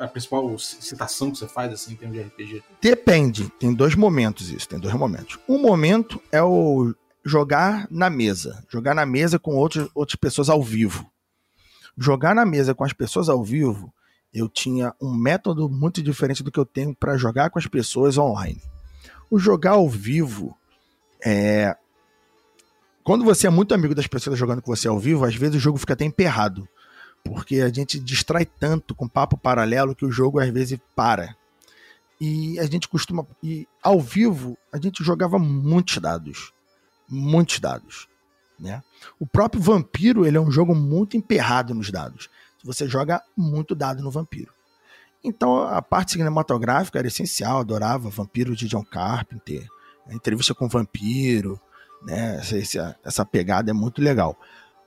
[0.00, 2.62] a principal citação que você faz assim em termos de RPG?
[2.80, 3.48] Depende.
[3.58, 4.68] Tem dois momentos isso.
[4.68, 5.38] Tem dois momentos.
[5.48, 6.94] Um momento é o
[7.26, 8.64] jogar na mesa.
[8.68, 11.10] Jogar na mesa com outros, outras pessoas ao vivo.
[11.98, 13.92] Jogar na mesa com as pessoas ao vivo,
[14.32, 18.16] eu tinha um método muito diferente do que eu tenho para jogar com as pessoas
[18.16, 18.62] online.
[19.30, 20.56] O jogar ao vivo
[21.24, 21.76] é.
[23.02, 25.60] Quando você é muito amigo das pessoas jogando com você ao vivo, às vezes o
[25.60, 26.68] jogo fica até emperrado
[27.26, 31.36] porque a gente distrai tanto com papo paralelo que o jogo às vezes para.
[32.20, 33.26] E a gente costuma.
[33.42, 36.52] E ao vivo, a gente jogava muitos dados.
[37.08, 38.08] Muitos dados.
[38.58, 38.82] Né?
[39.20, 42.28] O próprio Vampiro ele é um jogo muito emperrado nos dados.
[42.64, 44.52] Você joga muito dado no Vampiro.
[45.22, 49.66] Então a parte cinematográfica era essencial, adorava Vampiro de John Carpenter,
[50.08, 51.60] a entrevista com o Vampiro,
[52.02, 52.36] né?
[52.36, 54.38] Essa, essa pegada é muito legal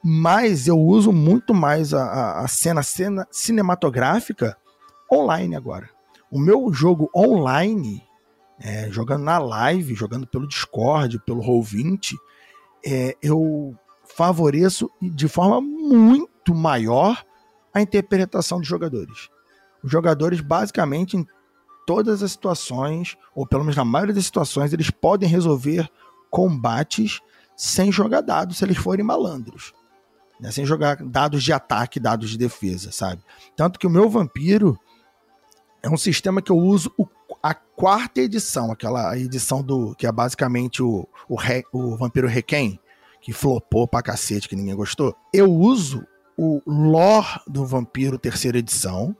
[0.03, 4.57] mas eu uso muito mais a, a, cena, cena cinematográfica
[5.11, 5.89] online agora.
[6.31, 8.03] O meu jogo online,
[8.59, 12.13] é, jogando na live, jogando pelo Discord, pelo Roll20,
[12.85, 17.23] é, eu favoreço de forma muito maior
[17.73, 19.29] a interpretação dos jogadores.
[19.83, 21.25] Os jogadores, basicamente, em
[21.85, 25.89] todas as situações, ou pelo menos na maioria das situações, eles podem resolver
[26.29, 27.19] combates
[27.55, 29.73] sem jogar dados se eles forem malandros
[30.39, 30.51] né?
[30.51, 33.21] sem jogar dados de ataque, dados de defesa, sabe?
[33.55, 34.79] Tanto que o meu vampiro
[35.83, 37.05] é um sistema que eu uso o,
[37.41, 42.79] a quarta edição, aquela edição do que é basicamente o, o, Re, o Vampiro Requiem,
[43.21, 45.15] que flopou pra cacete, que ninguém gostou.
[45.33, 46.05] Eu uso
[46.37, 49.15] o lore do Vampiro terceira edição,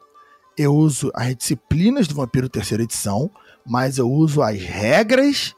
[0.57, 3.31] eu uso as disciplinas do Vampiro terceira edição,
[3.65, 5.55] mas eu uso as regras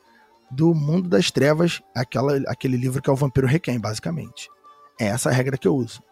[0.49, 4.49] do Mundo das Trevas, aquela, aquele livro que é o Vampiro Requiem, basicamente.
[4.99, 6.03] É essa a regra que eu uso.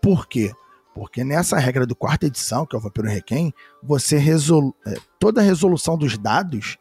[0.00, 0.52] Por quê?
[0.94, 3.52] Porque nessa regra do quarta edição, que é o Vampiro Requiem,
[3.82, 4.74] você resol...
[4.86, 6.76] É, toda a resolução dos dados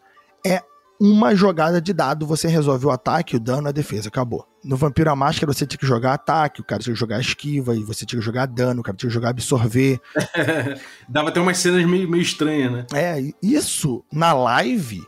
[0.45, 0.62] é
[1.00, 4.47] uma jogada de dado, você resolve o ataque, o dano, a defesa, acabou.
[4.63, 7.76] No Vampiro a Máscara você tinha que jogar ataque, o cara tinha que jogar esquiva,
[7.76, 10.00] e você tinha que jogar dano, o cara tinha que jogar absorver.
[11.10, 12.86] Dava até umas cenas meio, meio estranhas, né?
[12.93, 15.02] É, isso na live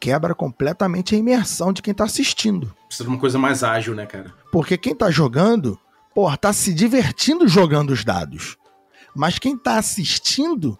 [0.00, 2.74] quebra completamente a imersão de quem tá assistindo.
[2.88, 4.34] Precisa de uma coisa mais ágil, né, cara?
[4.50, 5.78] Porque quem tá jogando
[6.16, 8.56] porra, tá se divertindo jogando os dados.
[9.14, 10.78] Mas quem tá assistindo,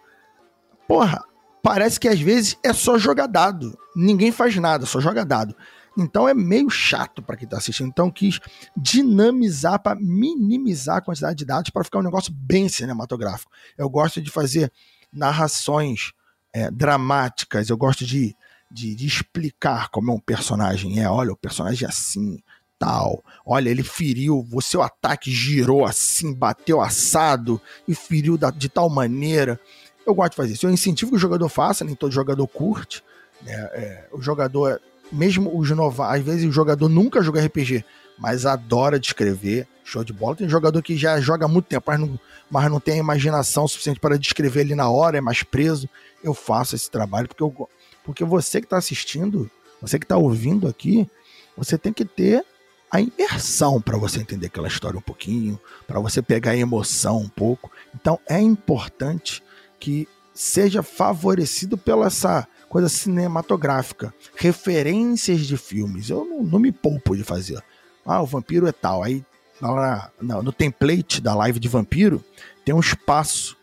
[0.87, 1.23] porra,
[1.61, 3.77] parece que às vezes é só jogar dado.
[3.95, 5.55] Ninguém faz nada, só joga dado.
[5.95, 7.87] Então é meio chato para quem tá assistindo.
[7.87, 8.39] Então quis
[8.75, 13.51] dinamizar para minimizar a quantidade de dados para ficar um negócio bem cinematográfico.
[13.77, 14.73] Eu gosto de fazer
[15.13, 16.13] narrações
[16.51, 18.35] é, dramáticas, eu gosto de,
[18.71, 21.07] de, de, explicar como é um personagem é.
[21.07, 22.39] Olha, o personagem é assim,
[22.77, 23.23] tal.
[23.45, 29.59] Olha, ele feriu, o seu ataque girou assim, bateu assado e feriu de tal maneira.
[30.05, 30.65] Eu gosto de fazer isso.
[30.65, 33.03] Eu incentivo que o jogador faça, nem todo jogador curte.
[33.41, 33.53] Né?
[33.73, 37.83] É, o jogador, mesmo os novatos, às vezes o jogador nunca joga RPG,
[38.17, 39.67] mas adora descrever.
[39.83, 40.35] Show de bola.
[40.35, 43.67] Tem jogador que já joga há muito tempo, mas não, mas não tem a imaginação
[43.67, 45.89] suficiente para descrever ali na hora, é mais preso.
[46.21, 47.69] Eu faço esse trabalho porque, eu,
[48.03, 49.49] porque você que está assistindo,
[49.81, 51.09] você que está ouvindo aqui,
[51.55, 52.45] você tem que ter
[52.91, 57.29] a imersão para você entender aquela história um pouquinho, para você pegar a emoção um
[57.29, 57.71] pouco.
[57.93, 59.43] Então é importante
[59.79, 66.09] que seja favorecido pela essa coisa cinematográfica, referências de filmes.
[66.09, 67.61] Eu não, não me poupo de fazer.
[68.05, 69.03] Ah, o vampiro é tal.
[69.03, 69.23] Aí
[69.61, 72.23] lá na- no template da live de vampiro,
[72.63, 73.57] tem um espaço,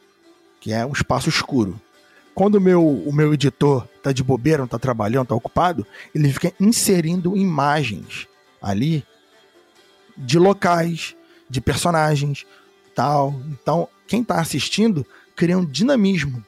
[0.61, 1.81] que é um espaço escuro.
[2.35, 6.33] Quando o meu, o meu editor tá de bobeira, não tá trabalhando, tá ocupado, ele
[6.33, 8.27] fica inserindo imagens
[8.61, 9.05] ali
[10.17, 11.17] de locais,
[11.49, 12.47] de personagens,
[12.95, 13.41] tal.
[13.49, 16.45] Então, quem tá assistindo cria um dinamismo.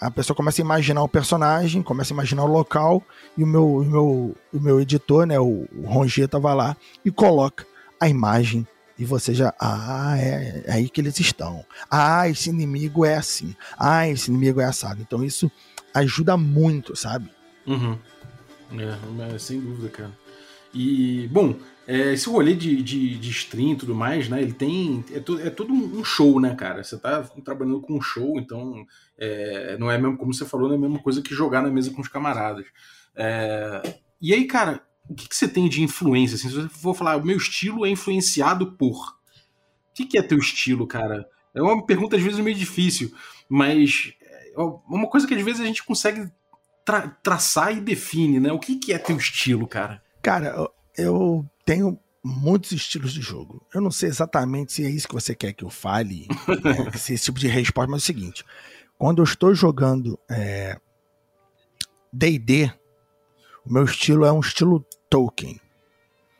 [0.00, 3.02] A pessoa começa a imaginar o personagem, começa a imaginar o local,
[3.36, 7.10] e o meu, o meu, o meu editor, né, o, o Rongeta, vai lá e
[7.10, 7.66] coloca
[8.00, 8.66] a imagem
[8.98, 9.54] e você já.
[9.60, 11.64] Ah, é, é aí que eles estão.
[11.90, 13.54] Ah, esse inimigo é assim.
[13.78, 15.00] Ah, esse inimigo é assado.
[15.00, 15.50] Então isso
[15.94, 17.30] ajuda muito, sabe?
[17.66, 17.96] Uhum.
[18.72, 20.10] É, é, sem dúvida, cara.
[20.72, 24.42] E, bom, é, esse rolê de, de, de stream e tudo mais, né?
[24.42, 25.04] Ele tem.
[25.10, 26.84] É, é todo um show, né, cara?
[26.84, 28.84] Você tá trabalhando com um show, então
[29.16, 31.70] é, não é mesmo, como você falou, não é a mesma coisa que jogar na
[31.70, 32.66] mesa com os camaradas.
[33.16, 36.34] É, e aí, cara, o que, que você tem de influência?
[36.34, 39.16] Assim, se você for falar, o meu estilo é influenciado por.
[39.90, 41.26] O que, que é teu estilo, cara?
[41.54, 43.12] É uma pergunta às vezes meio difícil,
[43.48, 44.12] mas
[44.54, 46.30] é uma coisa que às vezes a gente consegue
[46.84, 48.52] tra traçar e define, né?
[48.52, 50.02] O que, que é teu estilo, cara?
[50.22, 50.54] Cara,
[50.96, 53.64] eu- tenho muitos estilos de jogo.
[53.72, 56.26] Eu não sei exatamente se é isso que você quer que eu fale,
[56.64, 58.44] né, se é esse tipo de resposta, mas é o seguinte:
[58.98, 60.78] quando eu estou jogando é,
[62.12, 62.70] D&D,
[63.64, 65.60] o meu estilo é um estilo Tolkien.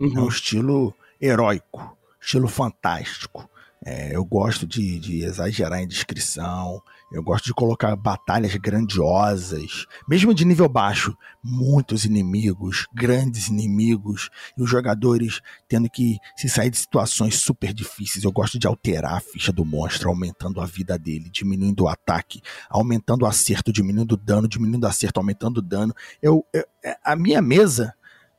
[0.00, 0.28] É um Uhum.
[0.28, 3.48] estilo heróico, estilo fantástico.
[3.84, 10.34] É, eu gosto de, de exagerar em descrição, eu gosto de colocar batalhas grandiosas, mesmo
[10.34, 16.78] de nível baixo, muitos inimigos, grandes inimigos, e os jogadores tendo que se sair de
[16.78, 18.24] situações super difíceis.
[18.24, 22.40] Eu gosto de alterar a ficha do monstro, aumentando a vida dele, diminuindo o ataque,
[22.68, 25.94] aumentando o acerto, diminuindo o dano, diminuindo o acerto, aumentando o dano.
[26.20, 26.64] Eu, eu-
[27.04, 27.94] a minha mesa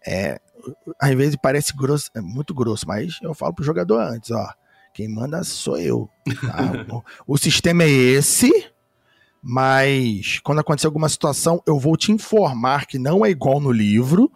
[0.05, 0.39] é
[0.99, 4.49] às vezes parece grosso, é muito grosso, mas eu falo pro jogador antes, ó.
[4.93, 6.09] Quem manda sou eu.
[6.41, 7.03] tá?
[7.27, 8.51] o, o sistema é esse,
[9.41, 14.31] mas quando acontecer alguma situação, eu vou te informar que não é igual no livro.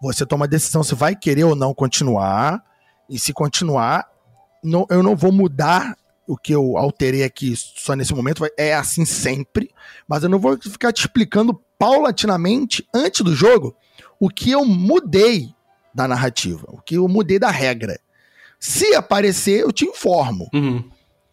[0.00, 2.62] Você toma a decisão se vai querer ou não continuar.
[3.08, 4.06] E se continuar,
[4.62, 8.44] não- eu não vou mudar o que eu alterei aqui só nesse momento.
[8.58, 9.70] É assim sempre.
[10.08, 13.76] Mas eu não vou ficar te explicando paulatinamente, antes do jogo,
[14.18, 15.54] o que eu mudei
[15.94, 17.98] da narrativa, o que eu mudei da regra.
[18.58, 20.88] Se aparecer, eu te informo, Uhum.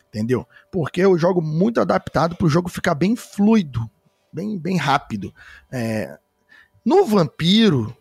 [0.09, 0.47] entendeu?
[0.71, 3.89] Porque eu jogo muito adaptado para o jogo ficar bem fluido,
[4.31, 5.33] bem, bem rápido.
[5.71, 6.17] É,
[6.85, 7.95] No Vampiro,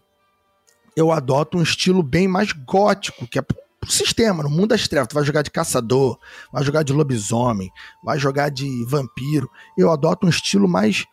[0.97, 3.57] eu adoto um estilo bem mais gótico, que é pro
[3.91, 5.09] sistema, no mundo das trevas.
[5.09, 6.19] Tu vai jogar de caçador,
[6.53, 7.71] vai jogar de lobisomem,
[8.05, 9.49] vai jogar de vampiro.
[9.79, 11.05] Eu adoto um estilo mais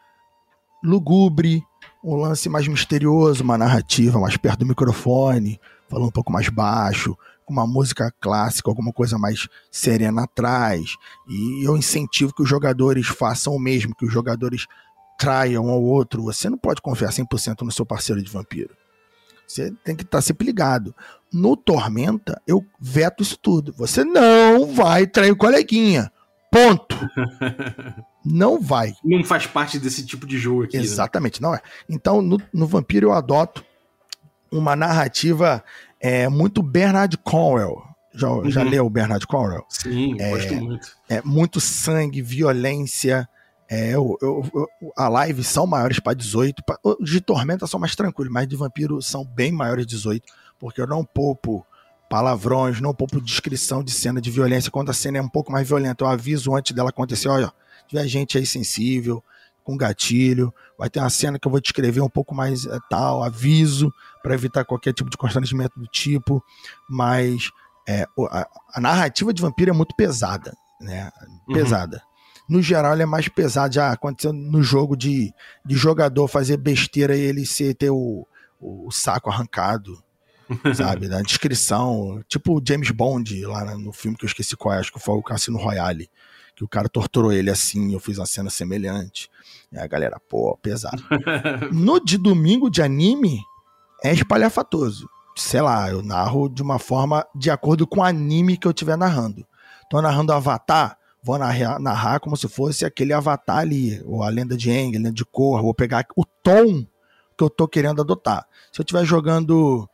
[0.83, 1.63] lugubre,
[2.03, 7.17] um lance mais misterioso, uma narrativa mais perto do microfone, falando um pouco mais baixo,
[7.51, 10.95] uma música clássica, alguma coisa mais serena atrás.
[11.27, 14.65] E eu incentivo que os jogadores façam o mesmo, que os jogadores
[15.17, 16.23] traiam um ao outro.
[16.23, 18.75] Você não pode confiar 100% no seu parceiro de vampiro.
[19.47, 20.93] Você tem que estar sempre ligado.
[21.33, 23.73] No Tormenta, eu veto isso tudo.
[23.73, 26.11] Você não vai trair o coleguinha.
[26.51, 26.95] Ponto.
[28.25, 28.93] Não vai.
[29.03, 30.75] Não faz parte desse tipo de jogo aqui.
[30.77, 30.83] né?
[30.83, 31.61] Exatamente, não é.
[31.87, 33.63] Então, no, no Vampiro eu adoto
[34.51, 35.63] uma narrativa
[35.99, 37.83] é, muito Bernard Cornwell.
[38.13, 38.69] Já, já Uhum.
[38.69, 39.63] leu o Bernard Cornwell?
[39.69, 40.87] Sim, eu gosto muito.
[41.07, 43.27] É muito sangue, violência.
[43.69, 46.63] É, eu, eu- eu- a live são maiores para 18.
[46.63, 50.25] pra- os de Tormenta são mais tranquilos, mas de Vampiro são bem maiores de 18,
[50.57, 51.63] porque eu não poupo
[52.09, 54.71] palavrões, não poupo descrição de cena de violência.
[54.71, 57.51] Quando a cena é um pouco mais violenta, eu aviso antes dela acontecer: olha,
[57.87, 59.23] tiver gente aí sensível,
[59.69, 63.21] com gatilho, vai ter uma cena que eu vou descrever um pouco mais eh, tal,
[63.21, 66.43] aviso, para evitar qualquer tipo de constrangimento do tipo,
[66.89, 67.51] mas
[67.87, 71.11] é, a, a narrativa de vampiro é muito pesada, né?
[71.47, 71.53] Uhum.
[71.53, 72.01] Pesada.
[72.47, 73.71] No geral, ela é mais pesada.
[73.71, 75.31] Já aconteceu no jogo de,
[75.63, 78.25] de jogador fazer besteira e ele ser, ter o,
[78.59, 80.01] o saco arrancado,
[80.75, 81.07] sabe?
[81.07, 82.23] Da descrição.
[82.27, 85.21] Tipo James Bond lá no filme que eu esqueci qual é, acho que foi o
[85.21, 86.09] Cassino Royale.
[86.55, 89.29] Que o cara torturou ele assim, eu fiz uma cena semelhante.
[89.71, 91.01] E a galera, pô, pesado.
[91.71, 93.39] No de domingo de anime,
[94.03, 95.07] é espalhafatoso.
[95.35, 98.97] Sei lá, eu narro de uma forma de acordo com o anime que eu estiver
[98.97, 99.45] narrando.
[99.89, 104.57] Tô narrando Avatar, vou narrar, narrar como se fosse aquele Avatar ali, ou a lenda
[104.57, 106.85] de Aang, a lenda de Korra, vou pegar o tom
[107.37, 108.45] que eu tô querendo adotar.
[108.71, 109.87] Se eu estiver jogando.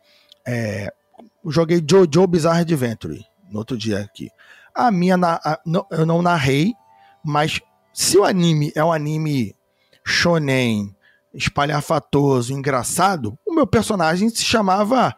[0.48, 0.92] É,
[1.46, 4.30] joguei Jojo Bizarre Adventure no outro dia aqui.
[4.74, 5.16] A minha.
[5.16, 6.74] a- não- eu não narrei,
[7.24, 7.60] mas
[7.94, 9.56] se o anime é um anime
[10.06, 10.96] shonen,
[11.34, 15.16] espalhafatoso, engraçado, o meu personagem se chamava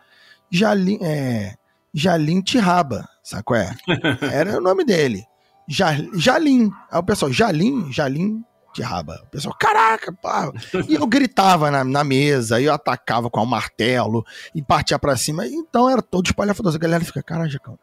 [0.50, 1.56] Jali, é,
[1.94, 3.76] Jalim Tiraba, sabe qual é?
[4.32, 5.26] Era o nome dele.
[5.70, 6.72] Ja, Jalim.
[6.90, 9.22] Aí o pessoal, Jalim, Jalim Tiraba.
[9.24, 10.52] O pessoal, caraca, pá.
[10.88, 14.24] E eu gritava na, na mesa, e eu atacava com o martelo,
[14.56, 15.46] e partia pra cima.
[15.46, 16.78] Então era todo espalhafatoso.
[16.78, 17.78] A galera fica, caralho, Jacão,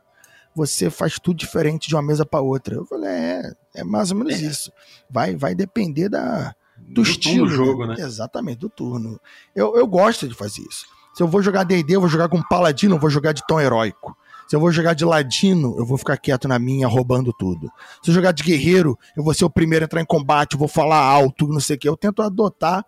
[0.54, 2.76] você faz tudo diferente de uma mesa para outra.
[2.76, 4.46] Eu falei, é, é mais ou menos é.
[4.46, 4.72] isso.
[5.10, 7.46] Vai, vai depender da, do, do estilo.
[7.46, 7.96] Do jogo, né?
[7.98, 9.20] Exatamente, do turno.
[9.54, 10.86] Eu, eu gosto de fazer isso.
[11.14, 13.60] Se eu vou jogar D&D, eu vou jogar com paladino, eu vou jogar de tom
[13.60, 14.16] heróico.
[14.48, 17.70] Se eu vou jogar de ladino, eu vou ficar quieto na minha, roubando tudo.
[18.02, 20.58] Se eu jogar de guerreiro, eu vou ser o primeiro a entrar em combate, eu
[20.58, 21.88] vou falar alto, não sei o que.
[21.88, 22.84] Eu tento adotar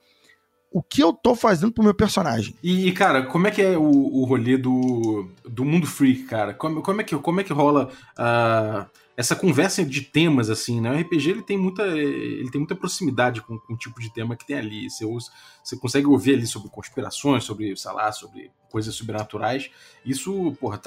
[0.70, 2.54] o que eu tô fazendo pro meu personagem.
[2.62, 6.52] E, cara, como é que é o, o rolê do, do mundo freak, cara?
[6.52, 8.86] Como, como, é, que, como é que rola uh,
[9.16, 10.90] essa conversa de temas, assim, né?
[10.90, 14.36] O RPG, ele tem muita, ele tem muita proximidade com, com o tipo de tema
[14.36, 14.90] que tem ali.
[14.90, 19.70] Você, você consegue ouvir ali sobre conspirações, sobre, sei lá, sobre coisas sobrenaturais.
[20.04, 20.78] Isso, porra,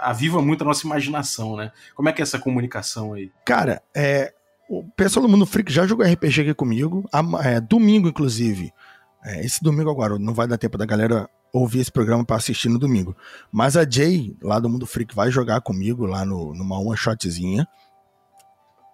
[0.00, 1.70] aviva muito a nossa imaginação, né?
[1.94, 3.30] Como é que é essa comunicação aí?
[3.44, 4.34] Cara, é,
[4.68, 7.08] o pessoal do Mundo Freak já jogou RPG aqui comigo,
[7.44, 8.72] é, domingo, inclusive.
[9.24, 12.68] É, esse domingo agora, não vai dar tempo da galera ouvir esse programa para assistir
[12.68, 13.16] no domingo.
[13.50, 17.66] Mas a Jay, lá do Mundo Freak, vai jogar comigo lá no, numa one shotzinha.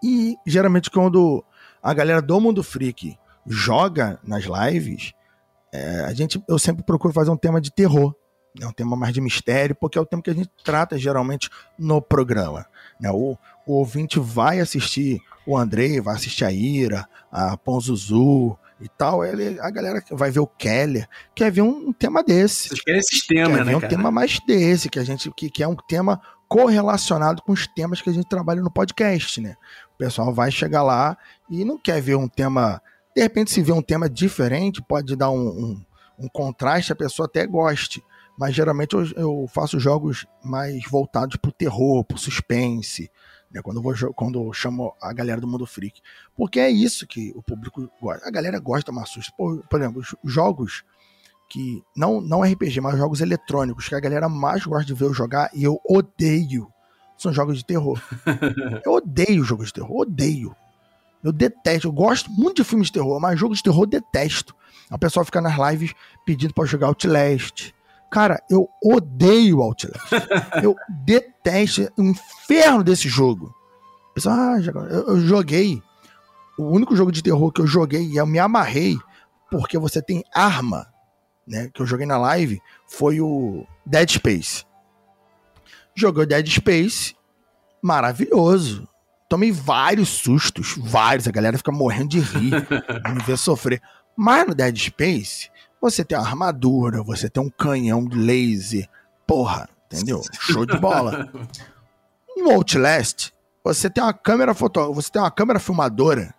[0.03, 1.45] E geralmente quando
[1.83, 5.13] a galera do Mundo Freak joga nas lives,
[5.73, 8.15] é, a gente, eu sempre procuro fazer um tema de terror.
[8.61, 11.49] É um tema mais de mistério, porque é o tema que a gente trata geralmente
[11.79, 12.67] no programa.
[13.01, 13.11] Né?
[13.11, 19.25] O, o ouvinte vai assistir o Andrei, vai assistir a Ira, a Ponzuzu, e tal,
[19.25, 22.69] ele, a galera vai ver o Keller, quer ver um, um tema desse.
[22.69, 23.77] Vocês querem esses temas, quer né?
[23.77, 23.91] um cara?
[23.91, 28.03] tema mais desse, que a gente que, que é um tema correlacionado com os temas
[28.03, 29.55] que a gente trabalha no podcast, né?
[29.95, 31.17] O pessoal vai chegar lá
[31.49, 32.83] e não quer ver um tema.
[33.17, 35.85] De repente, se vê um tema diferente, pode dar um, um,
[36.19, 38.03] um contraste, a pessoa até goste.
[38.39, 43.11] Mas geralmente eu, eu faço jogos mais voltados pro terror, pro suspense,
[43.53, 46.01] né, quando, eu vou, quando eu chamo a galera do mundo freak.
[46.35, 48.27] Porque é isso que o público gosta.
[48.27, 49.33] A galera gosta de uma susto.
[49.37, 50.85] Por, por exemplo, jogos
[51.49, 51.83] que.
[51.95, 55.51] Não, não RPG, mas jogos eletrônicos, que a galera mais gosta de ver eu jogar
[55.53, 56.73] e eu odeio.
[57.17, 58.03] São jogos de terror.
[58.85, 60.57] eu odeio jogos de terror, odeio.
[61.23, 64.57] Eu detesto, eu gosto muito de filmes de terror, mas jogos de terror eu detesto.
[64.91, 65.95] A pessoa fica nas lives
[66.27, 67.73] pedindo para jogar Outlast,
[68.13, 69.97] Cara, eu odeio Outlast.
[70.63, 73.55] eu detesto o inferno desse jogo.
[74.15, 75.83] Pessoal, ah, eu, eu joguei.
[76.59, 78.99] O único jogo de terror que eu joguei e eu me amarrei
[79.51, 80.87] porque você tem arma,
[81.49, 81.71] né?
[81.73, 84.67] Que eu joguei na live foi o Dead Space.
[85.95, 87.17] Joguei o Dead Space,
[87.81, 88.87] maravilhoso.
[89.27, 91.27] Tomei vários sustos, vários.
[91.27, 92.53] A galera fica morrendo de rir,
[93.11, 93.81] me ver sofrer.
[94.15, 95.51] Mas no Dead Space,
[95.83, 98.89] você tem uma armadura, você tem um canhão de laser.
[99.27, 100.23] Porra, entendeu?
[100.41, 101.29] Show de bola.
[102.35, 103.31] No Outlast,
[103.63, 106.35] você tem uma câmera foto, você tem uma câmera filmadora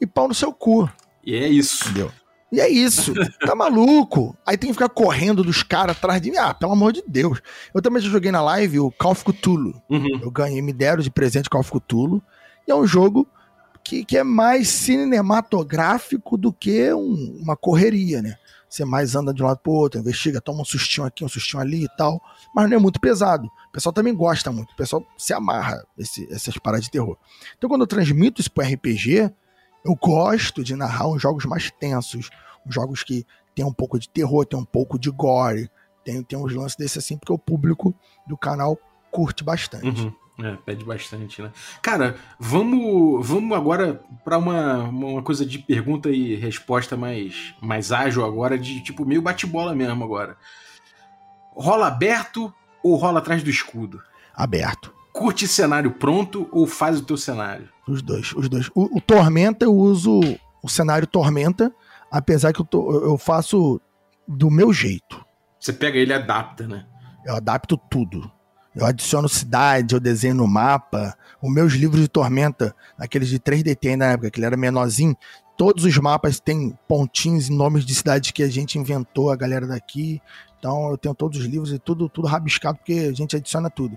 [0.00, 0.90] e pau no seu cu.
[1.24, 1.84] E é isso.
[1.84, 2.10] Entendeu?
[2.50, 3.14] E é isso.
[3.40, 4.36] Tá maluco?
[4.44, 6.36] Aí tem que ficar correndo dos caras atrás de mim.
[6.36, 7.40] Ah, pelo amor de Deus.
[7.72, 9.80] Eu também já joguei na live o Call of Cthulhu.
[9.88, 10.20] Uhum.
[10.20, 12.20] Eu ganhei, me deram de presente Call of Cthulhu.
[12.66, 13.26] E é um jogo
[13.84, 18.36] que, que é mais cinematográfico do que um, uma correria, né?
[18.68, 21.62] Você mais anda de um lado pro outro, investiga, toma um sustinho aqui, um sustinho
[21.62, 22.20] ali e tal.
[22.52, 23.46] Mas não é muito pesado.
[23.46, 24.72] O pessoal também gosta muito.
[24.72, 27.16] O pessoal se amarra esse, essas paradas de terror.
[27.56, 29.30] Então, quando eu transmito isso pro RPG,
[29.84, 32.30] eu gosto de narrar uns jogos mais tensos.
[32.66, 35.70] Uns jogos que tem um pouco de terror, tem um pouco de gore.
[36.04, 37.94] Tem, tem uns lances desses assim, porque o público
[38.26, 38.76] do canal
[39.12, 40.02] curte bastante.
[40.02, 40.12] Uhum.
[40.38, 41.52] É, pede bastante, né?
[41.80, 48.24] Cara, vamos, vamos agora para uma, uma coisa de pergunta e resposta mais, mais ágil
[48.24, 50.36] agora, de tipo meio bate-bola mesmo agora.
[51.54, 54.02] Rola aberto ou rola atrás do escudo?
[54.34, 54.92] Aberto.
[55.12, 57.68] Curte cenário pronto ou faz o teu cenário?
[57.86, 58.68] Os dois, os dois.
[58.74, 60.20] O, o Tormenta eu uso
[60.60, 61.72] o cenário Tormenta,
[62.10, 63.80] apesar que eu, tô, eu faço
[64.26, 65.24] do meu jeito.
[65.60, 66.86] Você pega ele e adapta, né?
[67.24, 68.30] Eu adapto tudo.
[68.74, 71.16] Eu adiciono cidade, eu desenho no mapa.
[71.40, 75.16] Os meus livros de Tormenta, aqueles de 3DT ainda na época, que ele era menorzinho,
[75.56, 79.66] todos os mapas têm pontinhos e nomes de cidades que a gente inventou, a galera
[79.66, 80.20] daqui.
[80.58, 83.96] Então eu tenho todos os livros e tudo, tudo rabiscado, porque a gente adiciona tudo.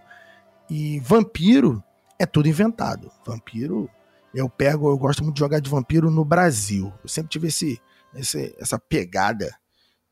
[0.70, 1.84] E vampiro
[2.20, 3.12] é tudo inventado.
[3.26, 3.90] Vampiro,
[4.34, 6.94] eu pego, eu gosto muito de jogar de vampiro no Brasil.
[7.04, 7.82] Eu sempre tive esse,
[8.14, 9.56] esse essa pegada.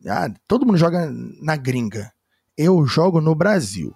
[0.07, 1.11] Ah, todo mundo joga
[1.41, 2.11] na gringa.
[2.57, 3.95] Eu jogo no Brasil.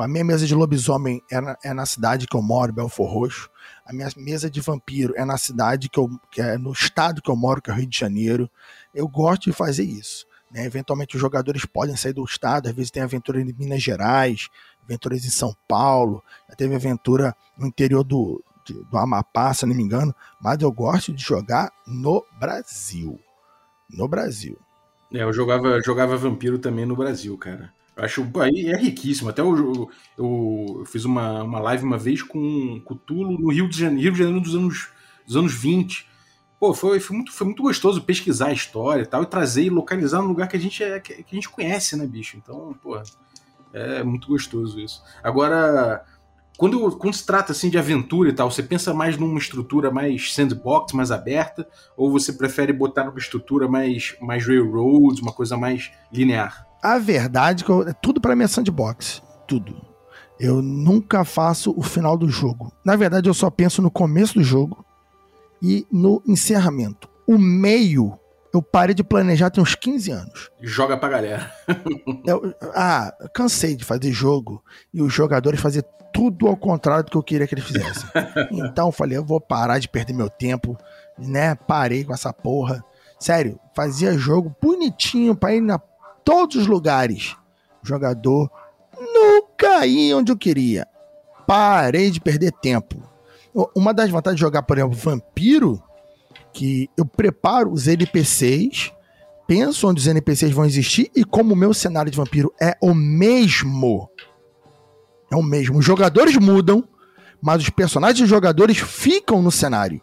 [0.00, 3.50] A minha mesa de lobisomem é na, é na cidade que eu moro, Belfor Roxo.
[3.84, 6.08] A minha mesa de vampiro é na cidade que eu.
[6.30, 8.50] que é no estado que eu moro, que é o Rio de Janeiro.
[8.94, 10.26] Eu gosto de fazer isso.
[10.50, 10.64] Né?
[10.64, 14.48] Eventualmente os jogadores podem sair do estado, às vezes tem aventura em Minas Gerais,
[14.82, 18.42] aventuras em São Paulo, já teve aventura no interior do,
[18.90, 23.18] do Amapá, se não me engano, mas eu gosto de jogar no Brasil.
[23.90, 24.58] No Brasil.
[25.12, 27.72] É, eu jogava, jogava Vampiro também no Brasil, cara.
[28.02, 29.30] Acho aí é riquíssimo.
[29.30, 33.78] Até eu, eu, eu, fiz uma, uma live uma vez com Cutulo no Rio de
[33.78, 34.88] Janeiro, Rio de Janeiro dos anos,
[35.24, 36.08] dos anos 20.
[36.58, 39.70] Pô, foi, foi, muito, foi muito gostoso pesquisar a história e tal, e trazer e
[39.70, 42.36] localizar no lugar que a gente, é, que, que a gente conhece, né, bicho?
[42.36, 43.00] Então, pô,
[43.72, 45.00] é muito gostoso isso.
[45.22, 46.04] Agora,
[46.58, 50.34] quando, quando se trata assim de aventura e tal, você pensa mais numa estrutura mais
[50.34, 55.92] sandbox, mais aberta, ou você prefere botar numa estrutura mais, mais railroads, uma coisa mais
[56.12, 56.71] linear?
[56.82, 59.80] A verdade é que eu, tudo para mim é sandbox, tudo.
[60.40, 62.72] Eu nunca faço o final do jogo.
[62.84, 64.84] Na verdade, eu só penso no começo do jogo
[65.62, 67.08] e no encerramento.
[67.26, 68.18] O meio
[68.52, 70.50] eu parei de planejar tem uns 15 anos.
[70.60, 71.50] Joga pra galera.
[72.26, 74.62] eu, ah, cansei de fazer jogo
[74.92, 78.08] e os jogadores fazer tudo ao contrário do que eu queria que eles fizessem.
[78.52, 80.76] então falei, eu vou parar de perder meu tempo,
[81.18, 81.54] né?
[81.54, 82.84] Parei com essa porra.
[83.18, 85.78] Sério, fazia jogo bonitinho pra ir na
[86.24, 87.36] todos os lugares.
[87.82, 88.50] O jogador
[88.98, 90.86] nunca ia onde eu queria.
[91.46, 93.02] Parei de perder tempo.
[93.74, 95.82] Uma das vantagens de jogar, por exemplo, Vampiro
[96.52, 98.92] que eu preparo os NPCs,
[99.46, 102.94] penso onde os NPCs vão existir e como o meu cenário de vampiro é o
[102.94, 104.08] mesmo.
[105.30, 105.78] É o mesmo.
[105.78, 106.86] Os jogadores mudam,
[107.40, 110.00] mas os personagens e jogadores ficam no cenário.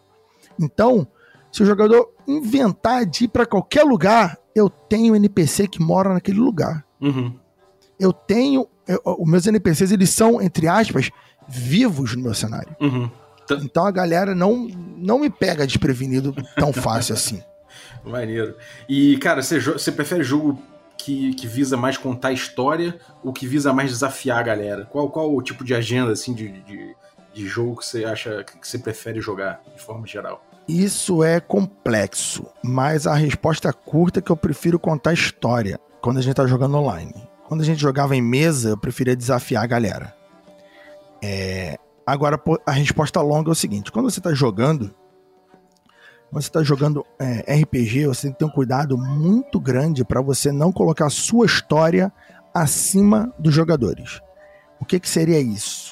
[0.58, 1.06] Então,
[1.52, 6.38] se o jogador inventar de ir para qualquer lugar, eu tenho NPC que mora naquele
[6.38, 6.84] lugar.
[7.00, 7.34] Uhum.
[7.98, 8.66] Eu tenho.
[8.86, 11.10] Eu, os meus NPCs, eles são, entre aspas,
[11.48, 12.74] vivos no meu cenário.
[12.80, 13.10] Uhum.
[13.62, 17.42] Então a galera não, não me pega desprevenido tão fácil assim.
[18.04, 18.56] Maneiro.
[18.88, 20.60] E, cara, você, você prefere jogo
[20.96, 24.84] que, que visa mais contar história ou que visa mais desafiar a galera?
[24.86, 26.96] Qual, qual o tipo de agenda, assim, de, de,
[27.34, 30.44] de jogo que você acha que você prefere jogar, de forma geral?
[30.68, 36.22] Isso é complexo, mas a resposta curta é que eu prefiro contar história quando a
[36.22, 37.14] gente tá jogando online.
[37.48, 40.14] Quando a gente jogava em mesa, eu preferia desafiar a galera.
[41.22, 41.76] É,
[42.10, 44.92] Agora, a resposta longa é o seguinte: quando você está jogando,
[46.28, 50.20] quando você está jogando é, RPG, você tem que ter um cuidado muito grande para
[50.20, 52.12] você não colocar a sua história
[52.52, 54.20] acima dos jogadores.
[54.80, 55.89] O que, que seria isso?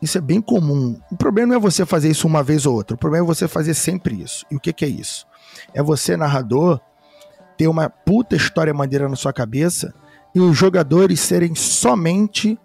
[0.00, 0.98] Isso é bem comum.
[1.10, 2.94] O problema não é você fazer isso uma vez ou outra.
[2.94, 4.46] O problema é você fazer sempre isso.
[4.50, 5.26] E o que, que é isso?
[5.74, 6.80] É você, narrador,
[7.56, 9.92] ter uma puta história maneira na sua cabeça
[10.34, 12.58] e os jogadores serem somente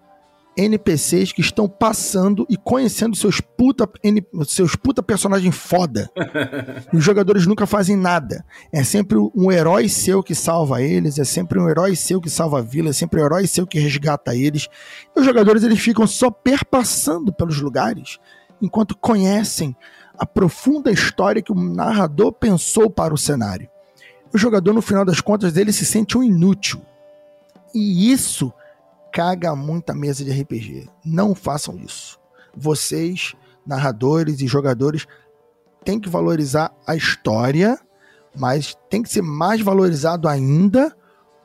[0.56, 6.10] NPCs que estão passando e conhecendo seus puta, N, seus puta personagem foda.
[6.94, 8.46] Os jogadores nunca fazem nada.
[8.72, 12.60] É sempre um herói seu que salva eles, é sempre um herói seu que salva
[12.60, 14.68] a vila, é sempre um herói seu que resgata eles.
[15.16, 18.20] E os jogadores eles ficam só perpassando pelos lugares
[18.62, 19.76] enquanto conhecem
[20.18, 23.68] a profunda história que o narrador pensou para o cenário.
[24.34, 26.82] O jogador, no final das contas, ele se sente um inútil.
[27.74, 28.54] E isso
[29.14, 30.90] caga muita mesa de RPG.
[31.06, 32.20] Não façam isso.
[32.58, 33.36] Vocês,
[33.66, 35.06] narradores e jogadores,
[35.86, 37.80] têm que valorizar a história,
[38.36, 40.96] mas tem que ser mais valorizado ainda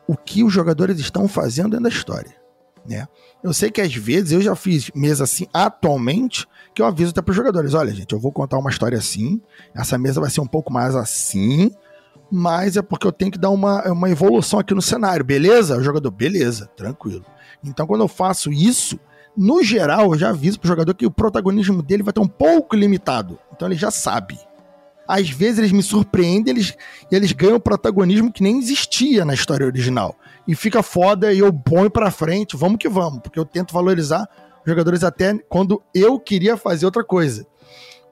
[0.07, 2.35] o que os jogadores estão fazendo dentro da história.
[2.89, 3.07] Né?
[3.45, 7.21] Eu sei que às vezes eu já fiz mesa assim atualmente, que eu aviso até
[7.21, 9.43] para os jogadores: olha, gente, eu vou contar uma história assim,
[9.75, 11.71] essa mesa vai ser um pouco mais assim,
[12.31, 15.77] mas é porque eu tenho que dar uma, uma evolução aqui no cenário, beleza?
[15.77, 17.27] O jogador, beleza, tranquilo.
[17.65, 18.99] Então, quando eu faço isso,
[19.39, 22.75] no geral, eu já aviso pro jogador que o protagonismo dele vai estar um pouco
[22.75, 23.39] limitado.
[23.53, 24.37] Então ele já sabe.
[25.07, 26.77] Às vezes eles me surpreendem eles,
[27.11, 30.17] e eles ganham protagonismo que nem existia na história original.
[30.47, 34.29] E fica foda e eu ponho pra frente, vamos que vamos, porque eu tento valorizar
[34.61, 37.47] os jogadores até quando eu queria fazer outra coisa.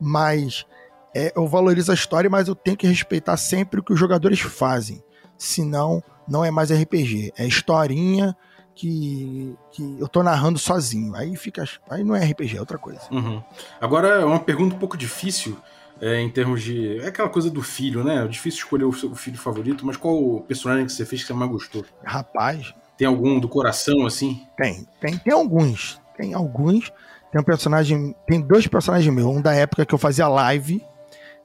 [0.00, 0.64] Mas
[1.12, 4.38] é, eu valorizo a história, mas eu tenho que respeitar sempre o que os jogadores
[4.38, 5.02] fazem.
[5.36, 7.32] Senão, não é mais RPG.
[7.36, 8.34] É historinha
[8.76, 11.16] que, que eu tô narrando sozinho.
[11.16, 11.64] Aí fica.
[11.90, 13.00] Aí não é RPG, é outra coisa.
[13.10, 13.42] Uhum.
[13.80, 15.56] Agora, é uma pergunta um pouco difícil.
[15.98, 16.98] É, em termos de.
[16.98, 18.22] É aquela coisa do filho, né?
[18.22, 21.26] É difícil escolher o seu filho favorito, mas qual o personagem que você fez que
[21.26, 21.86] você mais gostou?
[22.04, 22.74] Rapaz.
[22.98, 24.46] Tem algum do coração, assim?
[24.58, 25.98] Tem, tem, tem alguns.
[26.14, 26.92] Tem alguns.
[27.32, 28.14] Tem um personagem.
[28.26, 29.26] Tem dois personagens meus.
[29.26, 30.84] Um da época que eu fazia live,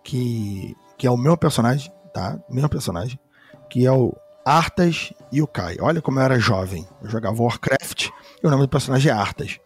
[0.04, 2.38] que, que é o meu personagem, tá?
[2.50, 3.18] Meu personagem.
[3.70, 4.14] Que é o
[4.46, 5.78] Artas e o Kai.
[5.80, 6.88] Olha como eu era jovem.
[7.02, 8.10] Eu jogava Warcraft
[8.44, 9.60] e o nome do personagem é Artas.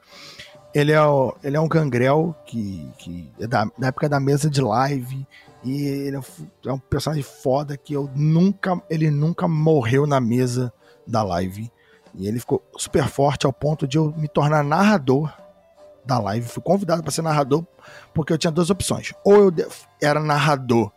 [0.73, 4.49] Ele é, o, ele é um gangrel que, que é da, da época da mesa
[4.49, 5.25] de live.
[5.63, 6.17] E ele
[6.65, 8.79] é um personagem foda que eu nunca.
[8.89, 10.71] Ele nunca morreu na mesa
[11.07, 11.71] da live.
[12.13, 15.33] E ele ficou super forte ao ponto de eu me tornar narrador
[16.05, 16.47] da live.
[16.47, 17.65] Fui convidado para ser narrador
[18.13, 19.13] porque eu tinha duas opções.
[19.23, 19.53] Ou eu
[20.01, 20.91] era narrador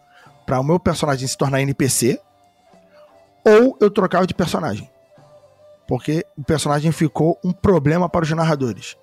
[0.46, 2.20] para o meu personagem se tornar NPC,
[3.48, 4.90] ou eu trocava de personagem.
[5.86, 8.96] Porque o personagem ficou um problema para os narradores.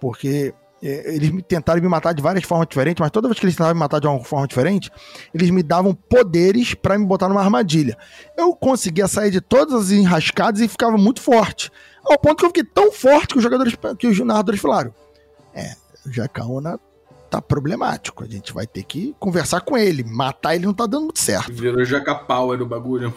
[0.00, 0.52] Porque
[0.82, 3.74] é, eles tentaram me matar de várias formas diferentes, mas toda vez que eles tentavam
[3.74, 4.90] me matar de uma forma diferente,
[5.32, 7.96] eles me davam poderes para me botar numa armadilha.
[8.36, 11.70] Eu conseguia sair de todas as enrascadas e ficava muito forte.
[12.04, 14.94] Ao ponto que eu fiquei tão forte que os jogadores, que os narradores falaram:
[15.54, 15.72] É,
[16.06, 16.78] o Jacaúna
[17.34, 18.22] tá problemático.
[18.22, 20.04] A gente vai ter que conversar com ele.
[20.04, 21.52] Matar ele não tá dando muito certo.
[21.52, 23.12] Virou Jaca Power o bagulho.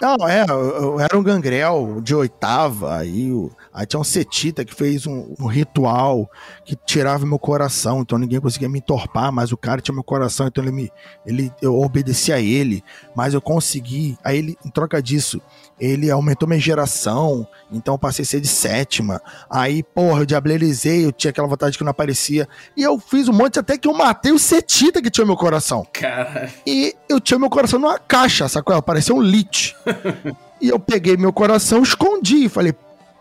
[0.00, 3.30] não, é, eu, eu era um gangrel de oitava, aí,
[3.72, 6.28] aí tinha um Cetita que fez um, um, ritual
[6.64, 10.46] que tirava meu coração, então ninguém conseguia me entorpar, mas o cara tinha meu coração,
[10.46, 10.92] então ele me.
[11.24, 12.82] Ele, eu obedecia a ele,
[13.14, 14.18] mas eu consegui.
[14.24, 15.40] Aí ele, em troca disso,
[15.78, 19.20] ele aumentou minha geração, então passei a ser de sétima.
[19.48, 22.23] Aí, porra, eu diablerizei, eu tinha aquela vontade que não aparecia.
[22.32, 25.86] E eu fiz um monte até que eu matei o Cetita que tinha meu coração.
[25.92, 26.50] Cara.
[26.66, 28.80] E eu tinha meu coração numa caixa, sacou?
[28.82, 29.76] Parecia um lit.
[30.60, 32.48] e eu peguei meu coração, escondi.
[32.48, 32.74] Falei,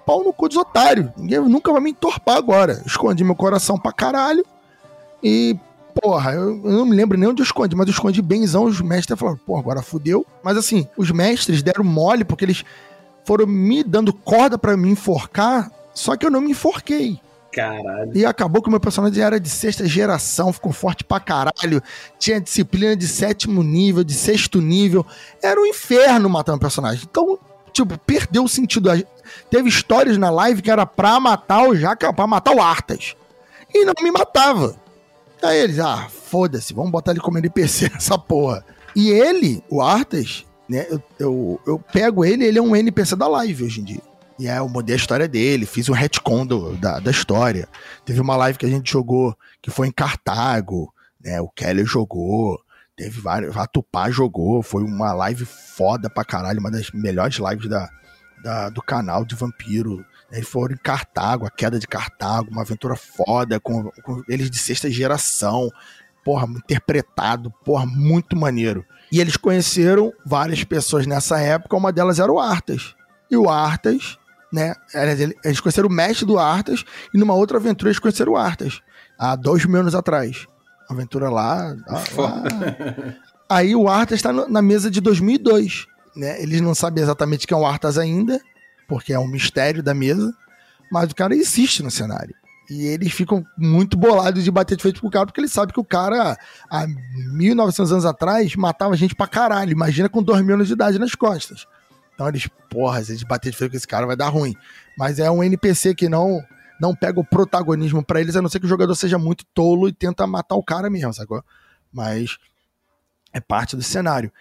[0.06, 1.10] pau no cu dos otários.
[1.18, 2.82] Ninguém nunca vai me entorpar agora.
[2.86, 4.46] Escondi meu coração pra caralho.
[5.24, 5.58] E
[6.02, 8.82] porra, eu, eu, não me lembro nem onde eu escondi, mas eu escondi benzão, os
[8.82, 10.26] mestres falaram, pô, agora fudeu.
[10.44, 12.64] Mas assim, os mestres deram mole porque eles
[13.26, 17.20] foram me dando corda para me enforcar, só que eu não me enforquei.
[17.54, 18.12] Caralho.
[18.16, 21.82] E acabou que o meu personagem era de sexta geração, ficou forte pra caralho.
[22.18, 25.06] Tinha disciplina de sétimo nível, de sexto nível.
[25.42, 27.08] Era um inferno matar um personagem.
[27.10, 27.38] Então,
[27.72, 28.90] tipo, perdeu o sentido.
[29.52, 33.16] Teve histórias na live que era pra matar o Jaca, pra matar o Artas.
[33.74, 34.76] E não me matava.
[35.44, 38.66] Aí eles, ah, foda-se, vamos botar ele como NPC nessa porra.
[38.96, 43.28] E ele, o Artas, né, eu, eu, eu, pego ele, ele é um NPC da
[43.28, 44.02] live hoje em dia.
[44.44, 47.66] E aí eu mudei a história dele, fiz um retcon do, da, da história.
[48.04, 52.60] Teve uma live que a gente jogou que foi em Cartago, né, o Kelly jogou,
[52.94, 57.70] teve vários, a Tupá jogou, foi uma live foda pra caralho, uma das melhores lives
[57.70, 57.90] da,
[58.44, 62.98] da do canal de vampiro eles foram em Cartago, a queda de Cartago, uma aventura
[62.98, 65.70] foda, com, com eles de sexta geração,
[66.22, 68.86] porra, interpretado, porra, muito maneiro.
[69.10, 72.94] E eles conheceram várias pessoas nessa época, uma delas era o Artas.
[73.32, 74.18] E o Artas,
[74.54, 74.76] né,
[75.44, 78.82] eles conheceram o mestre do Artas, e numa outra aventura eles conheceram o Artas,
[79.18, 80.46] há dois mil anos atrás.
[80.88, 81.76] Aventura lá.
[82.16, 82.44] lá.
[83.50, 85.88] Aí o Artas está na mesa de 2002.
[86.16, 86.40] Né?
[86.42, 88.40] Eles não sabem exatamente quem é o Artas ainda,
[88.88, 90.32] porque é um mistério da mesa,
[90.92, 92.36] mas o cara existe no cenário.
[92.70, 95.80] E eles ficam muito bolados de bater de frente pro cara, porque eles sabem que
[95.80, 96.38] o cara,
[96.70, 96.86] há
[97.34, 99.72] 1900 anos atrás, matava gente pra caralho.
[99.72, 101.66] Imagina com 2 mil anos de idade nas costas.
[102.14, 104.56] Então eles, porra, se eles bater de frente com esse cara vai dar ruim.
[104.98, 106.42] Mas é um NPC que não
[106.80, 109.88] não pega o protagonismo para eles, a não ser que o jogador seja muito tolo
[109.88, 111.42] e tenta matar o cara mesmo, sacou?
[111.92, 112.38] Mas
[113.32, 114.32] é parte do cenário.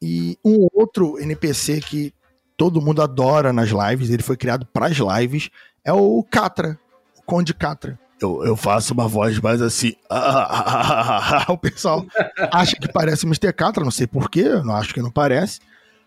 [0.00, 2.12] E um outro NPC que
[2.56, 5.48] todo mundo adora nas lives, ele foi criado para as lives,
[5.84, 6.78] é o Catra,
[7.18, 7.98] o Conde Catra.
[8.20, 9.94] Eu, eu faço uma voz mais assim.
[11.48, 12.04] o pessoal
[12.52, 13.52] acha que parece Mr.
[13.52, 15.60] Catra, não sei porquê, não acho que não parece.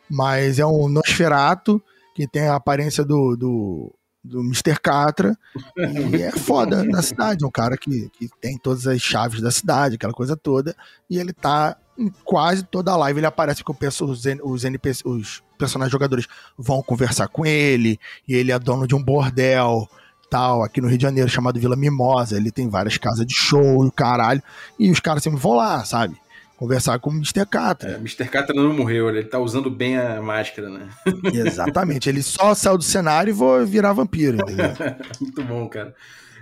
[0.10, 1.82] Mas é um Nosferato
[2.16, 3.94] que tem a aparência do, do,
[4.24, 4.80] do Mr.
[4.82, 5.38] Catra
[5.78, 7.44] e é foda na cidade.
[7.44, 10.76] É um cara que, que tem todas as chaves da cidade, aquela coisa toda.
[11.10, 13.20] E ele tá em quase toda a live.
[13.20, 16.28] Ele aparece penso, os, os NPC, os personagens jogadores
[16.58, 17.98] vão conversar com ele,
[18.28, 19.88] e ele é dono de um bordel
[20.30, 22.36] tal, aqui no Rio de Janeiro, chamado Vila Mimosa.
[22.36, 24.42] Ele tem várias casas de show caralho.
[24.78, 26.18] E os caras sempre vão lá, sabe?
[26.58, 27.46] Conversar com o Mr.
[27.46, 27.92] Catra.
[27.92, 28.30] É, Mr.
[28.30, 30.90] Catra não morreu, ele tá usando bem a máscara, né?
[31.34, 34.72] Exatamente, ele só saiu do cenário e vou virar vampiro, entendeu?
[35.20, 35.94] Muito bom, cara.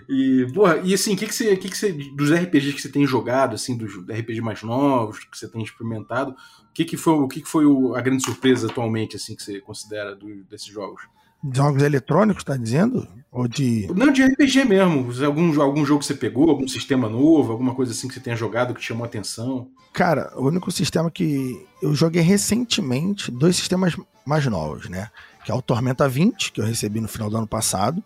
[0.08, 1.92] E, porra, e assim, o que, que, você, que, que você.
[1.92, 6.32] Dos RPGs que você tem jogado, assim, dos RPGs mais novos, que você tem experimentado,
[6.32, 9.60] o que, que foi, o que, que foi a grande surpresa atualmente, assim, que você
[9.62, 11.04] considera do, desses jogos?
[11.52, 13.08] Jogos eletrônicos, tá dizendo?
[13.32, 13.88] Ou de.
[13.94, 15.12] Não, de RPG mesmo.
[15.26, 18.36] Algum, algum jogo que você pegou, algum sistema novo, alguma coisa assim que você tenha
[18.36, 19.68] jogado que te chamou atenção?
[19.92, 25.10] Cara, o único sistema que eu joguei recentemente, dois sistemas mais novos, né?
[25.44, 28.04] Que é o Tormenta 20, que eu recebi no final do ano passado,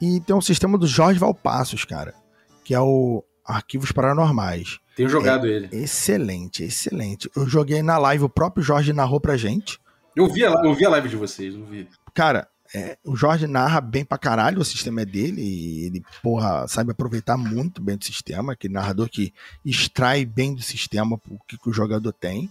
[0.00, 2.14] e tem um sistema do Jorge Valpassos, cara,
[2.62, 4.78] que é o Arquivos Paranormais.
[4.94, 5.68] Tenho jogado é ele.
[5.72, 7.30] Excelente, excelente.
[7.34, 9.78] Eu joguei na live, o próprio Jorge narrou pra gente.
[10.18, 11.88] Eu vi a, eu vi a live de vocês, vi.
[12.12, 16.68] Cara, É, o Jorge narra bem pra caralho, o sistema é dele, e ele, porra,
[16.68, 19.32] sabe aproveitar muito bem do sistema, aquele narrador que
[19.64, 22.50] extrai bem do sistema o que, que o jogador tem.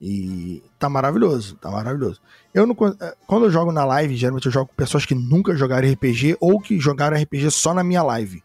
[0.00, 2.20] E tá maravilhoso, tá maravilhoso.
[2.54, 5.56] Eu não, é, quando eu jogo na live, geralmente eu jogo com pessoas que nunca
[5.56, 8.44] jogaram RPG ou que jogaram RPG só na minha live.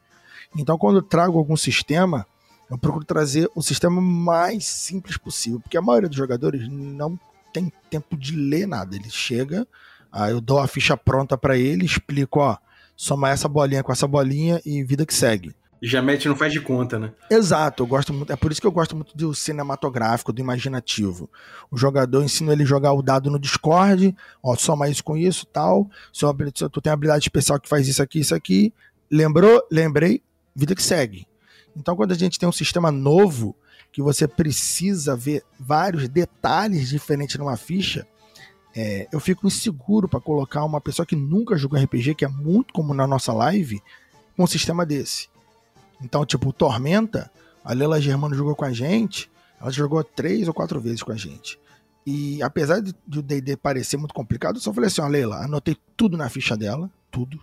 [0.57, 2.25] Então, quando eu trago algum sistema,
[2.69, 7.19] eu procuro trazer o sistema mais simples possível, porque a maioria dos jogadores não
[7.51, 8.95] tem tempo de ler nada.
[8.95, 9.67] Ele chega,
[10.11, 12.57] aí eu dou a ficha pronta para ele, explico, ó,
[12.95, 15.55] soma essa bolinha com essa bolinha e vida que segue.
[15.83, 17.11] Já mete não faz de conta, né?
[17.27, 18.31] Exato, eu gosto muito.
[18.31, 21.27] É por isso que eu gosto muito do cinematográfico, do imaginativo.
[21.71, 25.43] O jogador ensina ele a jogar o dado no Discord, ó, soma isso com isso
[25.47, 25.89] tal.
[26.13, 26.23] Se
[26.69, 28.71] tu tem habilidade especial que faz isso aqui, isso aqui.
[29.09, 29.59] Lembrou?
[29.71, 30.21] Lembrei,
[30.55, 31.27] vida que segue.
[31.75, 33.55] Então, quando a gente tem um sistema novo,
[33.91, 38.07] que você precisa ver vários detalhes diferentes numa ficha,
[38.73, 42.73] é, eu fico inseguro para colocar uma pessoa que nunca jogou RPG, que é muito
[42.73, 43.81] comum na nossa live,
[44.35, 45.29] com um sistema desse.
[46.01, 47.29] Então, tipo, Tormenta,
[47.63, 49.29] a Lela Germano jogou com a gente,
[49.59, 51.59] ela jogou três ou quatro vezes com a gente.
[52.05, 55.77] E apesar de o D&D parecer muito complicado, eu só falei assim, ó, Leila, anotei
[55.95, 57.39] tudo na ficha dela, tudo.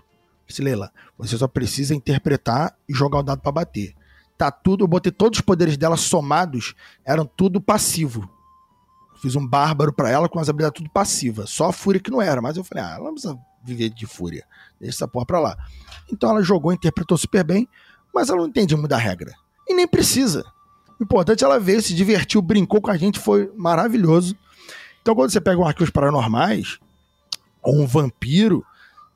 [0.47, 3.95] Disse, Leila, você só precisa interpretar e jogar o dado para bater.
[4.39, 6.75] Tá tudo, eu botei todos os poderes dela somados,
[7.05, 8.31] eram tudo passivo.
[9.21, 11.45] Fiz um bárbaro para ela com as habilidades tudo passiva.
[11.47, 14.07] Só a fúria que não era, mas eu falei, ah, ela não precisa viver de
[14.07, 14.47] fúria.
[14.81, 15.57] Deixa essa porra pra lá.
[16.11, 17.69] Então ela jogou, interpretou super bem
[18.19, 19.33] mas ela não entende muito da regra.
[19.69, 20.45] E nem precisa.
[20.99, 24.37] O importante ela veio, se divertiu, brincou com a gente, foi maravilhoso.
[25.01, 26.79] Então, quando você pega um arquivos paranormais,
[27.63, 28.65] ou um vampiro,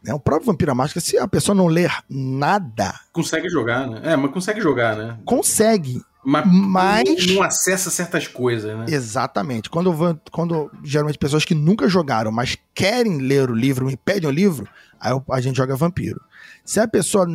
[0.04, 2.94] né, o próprio Vampiro Máscara, se a pessoa não ler nada.
[3.12, 4.00] Consegue jogar, né?
[4.02, 5.18] É, mas consegue jogar, né?
[5.24, 6.02] Consegue.
[6.24, 8.86] Mas, mas não acessa certas coisas, né?
[8.88, 9.68] Exatamente.
[9.68, 14.32] Quando, quando geralmente pessoas que nunca jogaram, mas querem ler o livro, me pedem o
[14.32, 14.68] livro,
[15.00, 16.20] aí a gente joga vampiro.
[16.64, 17.26] Se a pessoa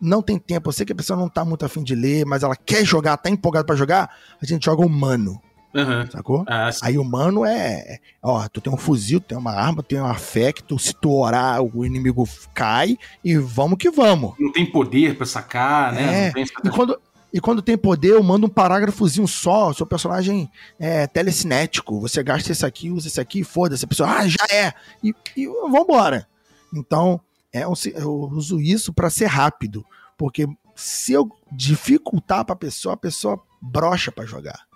[0.00, 2.42] não tem tempo, eu sei que a pessoa não tá muito afim de ler, mas
[2.42, 5.40] ela quer jogar, tá empolgada para jogar, a gente joga humano.
[5.74, 6.10] Uhum.
[6.10, 6.44] Sacou?
[6.48, 7.98] Ah, Aí o humano é.
[8.22, 11.14] Ó, tu tem um fuzil, tu tem uma arma, tu tem um afecto, se tu
[11.14, 14.34] orar, o inimigo cai e vamos que vamos.
[14.38, 16.28] Não tem poder pra sacar, né?
[16.28, 16.32] É.
[16.64, 16.98] E quando,
[17.32, 19.72] e quando tem poder, eu mando um parágrafozinho só.
[19.72, 22.00] Seu personagem é telecinético.
[22.00, 23.84] Você gasta esse aqui, usa esse aqui, foda-se.
[23.84, 24.72] A pessoa, ah, já é.
[25.04, 26.26] E, e vambora.
[26.74, 27.20] Então,
[27.52, 29.84] é, eu uso isso para ser rápido,
[30.16, 34.67] porque se eu dificultar para a pessoa, a pessoa brocha para jogar.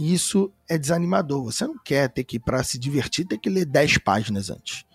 [0.00, 1.44] Isso é desanimador.
[1.44, 4.86] Você não quer ter que, para se divertir, ter que ler 10 páginas antes.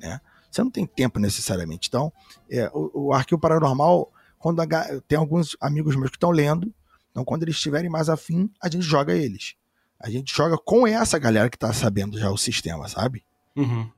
[0.00, 0.20] Né?
[0.48, 1.88] Você não tem tempo necessariamente.
[1.88, 2.12] Então,
[2.48, 4.66] é, o, o Arquivo Paranormal, quando a,
[5.08, 6.72] tem alguns amigos meus que estão lendo,
[7.10, 9.56] então quando eles estiverem mais afim, a gente joga eles.
[9.98, 13.24] A gente joga com essa galera que está sabendo já o sistema, sabe?
[13.56, 13.90] Uhum.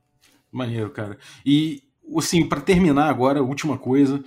[0.51, 1.17] Maneiro, cara.
[1.45, 1.83] E
[2.17, 4.23] assim, para terminar agora, última coisa.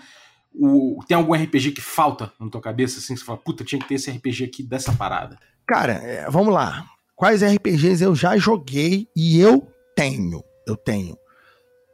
[0.55, 3.89] O, tem algum RPG que falta na tua cabeça, assim, você fala, puta, tinha que
[3.89, 5.39] ter esse RPG aqui dessa parada?
[5.69, 6.87] Cara, é, vamos lá.
[7.15, 10.43] Quais RPGs eu já joguei e eu tenho?
[10.67, 11.15] Eu tenho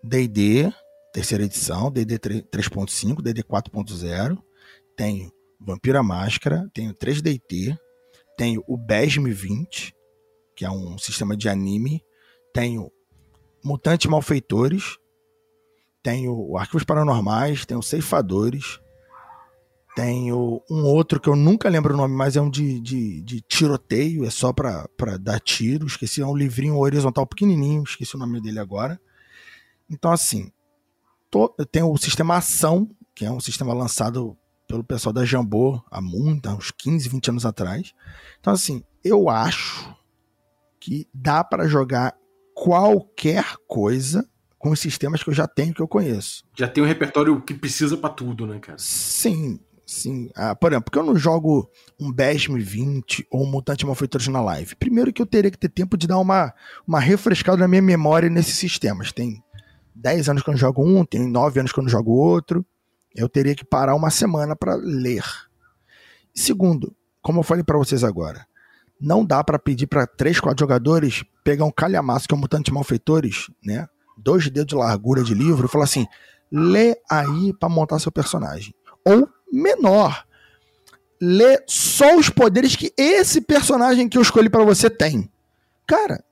[0.01, 0.72] D&D,
[1.12, 4.39] terceira edição, D&D 3.5, D&D 4.0,
[4.97, 7.77] tenho Vampira Máscara, tenho 3DT,
[8.37, 9.93] tenho o BESM 20,
[10.55, 12.01] que é um sistema de anime,
[12.53, 12.93] tenho
[13.64, 14.99] Mutantes Malfeitores,
[16.01, 18.79] tem o Arquivos Paranormais, tem o Ceifadores,
[19.95, 23.22] tem o, um outro que eu nunca lembro o nome, mas é um de, de,
[23.22, 24.88] de tiroteio, é só pra
[25.20, 25.86] dar tiro.
[25.86, 29.01] Esqueci, é um livrinho horizontal pequenininho, esqueci o nome dele agora.
[29.88, 30.51] Então, assim,
[31.30, 34.36] tô, tem o sistema Ação, que é um sistema lançado
[34.66, 37.92] pelo pessoal da Jambô há muito, há uns 15, 20 anos atrás.
[38.40, 39.95] Então, assim, eu acho
[40.80, 42.16] que dá para jogar
[42.55, 44.28] qualquer coisa
[44.59, 46.42] com os sistemas que eu já tenho, que eu conheço.
[46.57, 48.78] Já tem um repertório que precisa para tudo, né, cara?
[48.78, 50.30] Sim, sim.
[50.35, 54.41] Ah, por exemplo, porque eu não jogo um BESM 20 ou um Mutante Malfeitores na
[54.41, 54.74] live?
[54.76, 56.53] Primeiro que eu teria que ter tempo de dar uma,
[56.87, 59.12] uma refrescada na minha memória nesses sistemas.
[59.12, 59.43] Tem
[59.95, 62.64] 10 anos que eu não jogo um, tem 9 anos que eu não jogo outro.
[63.14, 65.24] Eu teria que parar uma semana para ler.
[66.35, 68.47] Segundo, como eu falei para vocês agora,
[69.01, 72.72] não dá para pedir para 3, 4 jogadores pegar um calhamaço que é o Mutante
[72.72, 73.87] Malfeitores, né?
[74.16, 76.07] dois dedos de largura de livro e falar assim:
[76.51, 78.74] lê aí para montar seu personagem.
[79.05, 80.26] Ou menor,
[81.20, 85.30] lê só os poderes que esse personagem que eu escolhi para você tem.
[85.86, 86.24] Cara,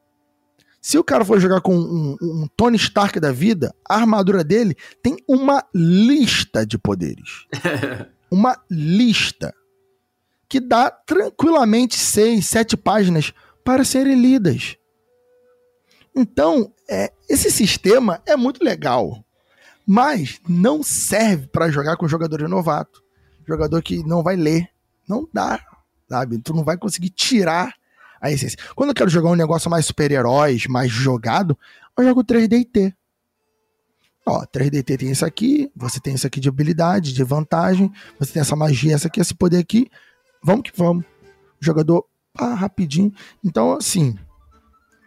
[0.81, 4.77] se o cara for jogar com um, um, Tony Stark da vida, a armadura dele
[5.01, 7.47] tem uma lista de poderes.
[8.29, 9.55] uma lista.
[10.49, 13.33] Que dá tranquilamente seis, sete páginas
[13.65, 14.77] para serem lidas.
[16.15, 19.25] Então, é, esse sistema é muito legal,
[19.87, 23.03] mas não serve para jogar com jogador novato,
[23.47, 24.69] jogador que não vai ler,
[25.09, 25.61] não dá,
[26.09, 26.39] sabe?
[26.39, 27.75] Tu não vai conseguir tirar
[28.21, 28.59] a essência.
[28.75, 31.59] Quando eu quero jogar um negócio mais super-heróis, mais jogado,
[31.99, 32.95] eu jogo 3DT.
[34.25, 38.41] Ó, 3DT tem isso aqui, você tem isso aqui de habilidade, de vantagem, você tem
[38.41, 39.91] essa magia, essa aqui, esse poder aqui.
[40.43, 41.05] Vamos que vamos.
[41.05, 42.07] O jogador,
[42.39, 43.13] ah, rapidinho.
[43.45, 44.17] Então, assim,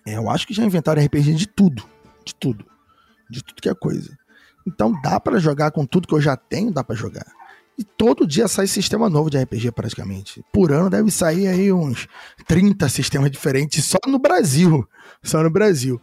[0.06, 1.84] é, eu acho que já inventaram RPG de tudo.
[2.26, 2.66] De tudo.
[3.30, 4.18] De tudo que é coisa.
[4.68, 7.26] Então dá para jogar com tudo que eu já tenho, dá para jogar.
[7.78, 10.44] E todo dia sai sistema novo de RPG praticamente.
[10.52, 12.08] Por ano deve sair aí uns
[12.48, 14.88] 30 sistemas diferentes só no Brasil.
[15.22, 16.00] Só no Brasil.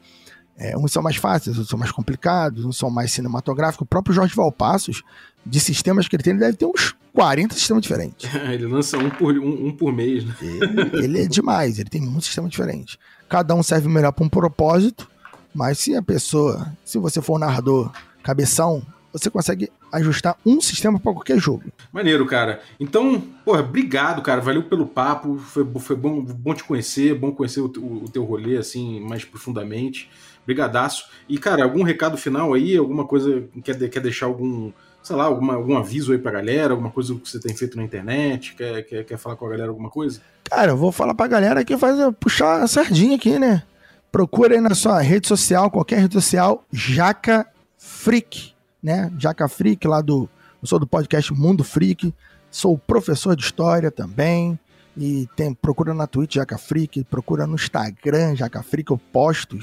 [0.57, 3.85] É, uns são mais fáceis, outros são mais complicados, uns são mais cinematográficos.
[3.85, 5.03] O próprio Jorge Valpassos,
[5.45, 8.29] de sistemas que ele tem, ele deve ter uns 40 sistemas diferentes.
[8.53, 10.35] ele lança um por, um, um por mês, né?
[10.41, 12.99] Ele, ele, é demais, ele tem muitos sistemas diferentes.
[13.29, 15.11] Cada um serve melhor para um propósito,
[15.55, 17.91] mas se a pessoa, se você for um narrador
[18.23, 21.65] cabeção, você consegue ajustar um sistema para qualquer jogo.
[21.93, 22.61] Maneiro, cara.
[22.81, 24.41] Então, porra, obrigado, cara.
[24.41, 25.37] Valeu pelo papo.
[25.39, 29.25] Foi, foi bom, bom te conhecer, bom conhecer o, o, o teu rolê, assim, mais
[29.25, 30.09] profundamente.
[30.47, 31.07] Brigadaço.
[31.29, 32.77] E, cara, algum recado final aí?
[32.77, 36.73] Alguma coisa, quer, quer deixar algum, sei lá, alguma, algum aviso aí pra galera?
[36.73, 38.55] Alguma coisa que você tem feito na internet?
[38.55, 40.21] Quer, quer, quer falar com a galera alguma coisa?
[40.45, 43.63] Cara, eu vou falar pra galera que faz puxar a sardinha aqui, né?
[44.11, 47.47] Procura aí na sua rede social, qualquer rede social, Jaca
[47.79, 48.53] Freak,
[48.83, 49.13] né?
[49.19, 50.29] Jaca Freak, lá do.
[50.61, 52.15] Eu sou do podcast Mundo Freak,
[52.51, 54.59] sou professor de história também.
[54.97, 59.59] E tem, procura na Twitch Jaca Freak, procura no Instagram Jaca Freak, eu posto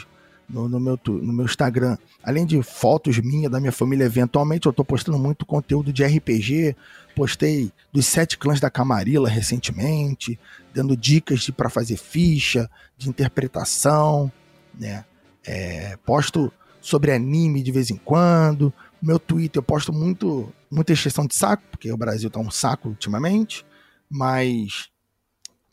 [0.50, 4.74] no, no, meu, no meu Instagram, além de fotos minhas, da minha família, eventualmente eu
[4.74, 6.76] tô postando muito conteúdo de RPG.
[7.16, 10.40] Postei dos sete clãs da Camarilla recentemente,
[10.74, 14.32] dando dicas de para fazer ficha, de interpretação,
[14.78, 15.06] né?
[15.46, 16.52] É, posto
[16.82, 18.74] sobre anime de vez em quando.
[19.02, 22.90] Meu Twitter eu posto muito, muita exceção de saco, porque o Brasil tá um saco
[22.90, 23.66] ultimamente.
[24.10, 24.90] Mas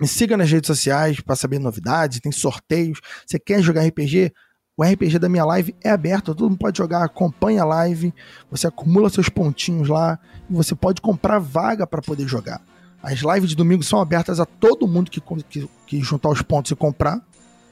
[0.00, 3.00] me siga nas redes sociais para saber novidades, tem sorteios.
[3.26, 4.32] Você quer jogar RPG?
[4.76, 8.12] O RPG da minha live é aberto, todo mundo pode jogar, acompanha a live,
[8.50, 10.18] você acumula seus pontinhos lá
[10.50, 12.60] e você pode comprar vaga para poder jogar.
[13.02, 15.18] As lives de domingo são abertas a todo mundo que,
[15.48, 17.24] que, que juntar os pontos e comprar,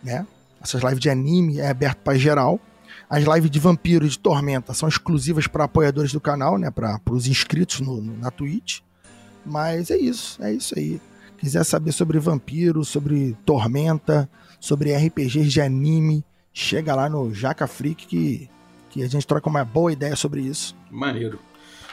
[0.03, 0.27] né?
[0.63, 2.59] Essas lives de anime é aberto para geral.
[3.15, 6.69] As lives de vampiro e de tormenta são exclusivas para apoiadores do canal, né?
[6.69, 8.81] Para os inscritos no, no, na Twitch.
[9.47, 11.01] Mas é isso, é isso aí.
[11.39, 18.05] Quiser saber sobre vampiro, sobre tormenta, sobre RPGs de anime, chega lá no Jaca Freak
[18.05, 18.51] que,
[18.91, 20.75] que a gente troca uma boa ideia sobre isso.
[20.91, 21.39] Maneiro.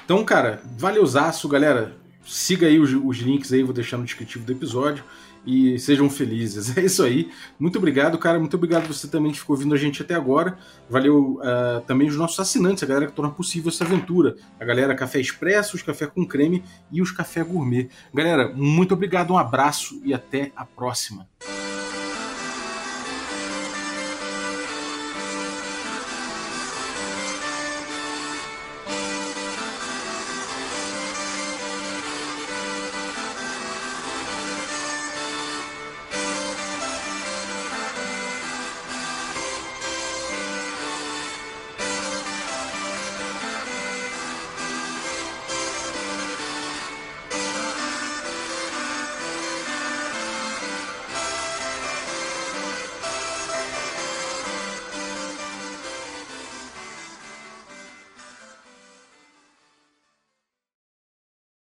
[0.03, 1.95] Então, cara, valeuzaço, galera.
[2.25, 5.03] Siga aí os, os links aí, vou deixar no descritivo do episódio
[5.45, 6.75] e sejam felizes.
[6.81, 7.29] É isso aí.
[7.59, 8.39] Muito obrigado, cara.
[8.39, 10.57] Muito obrigado você também que ficou ouvindo a gente até agora.
[10.89, 14.35] Valeu uh, também os nossos assinantes, a galera que torna possível essa aventura.
[14.59, 17.89] A galera Café Expresso, os Café com Creme e os Café Gourmet.
[18.13, 21.27] Galera, muito obrigado, um abraço e até a próxima.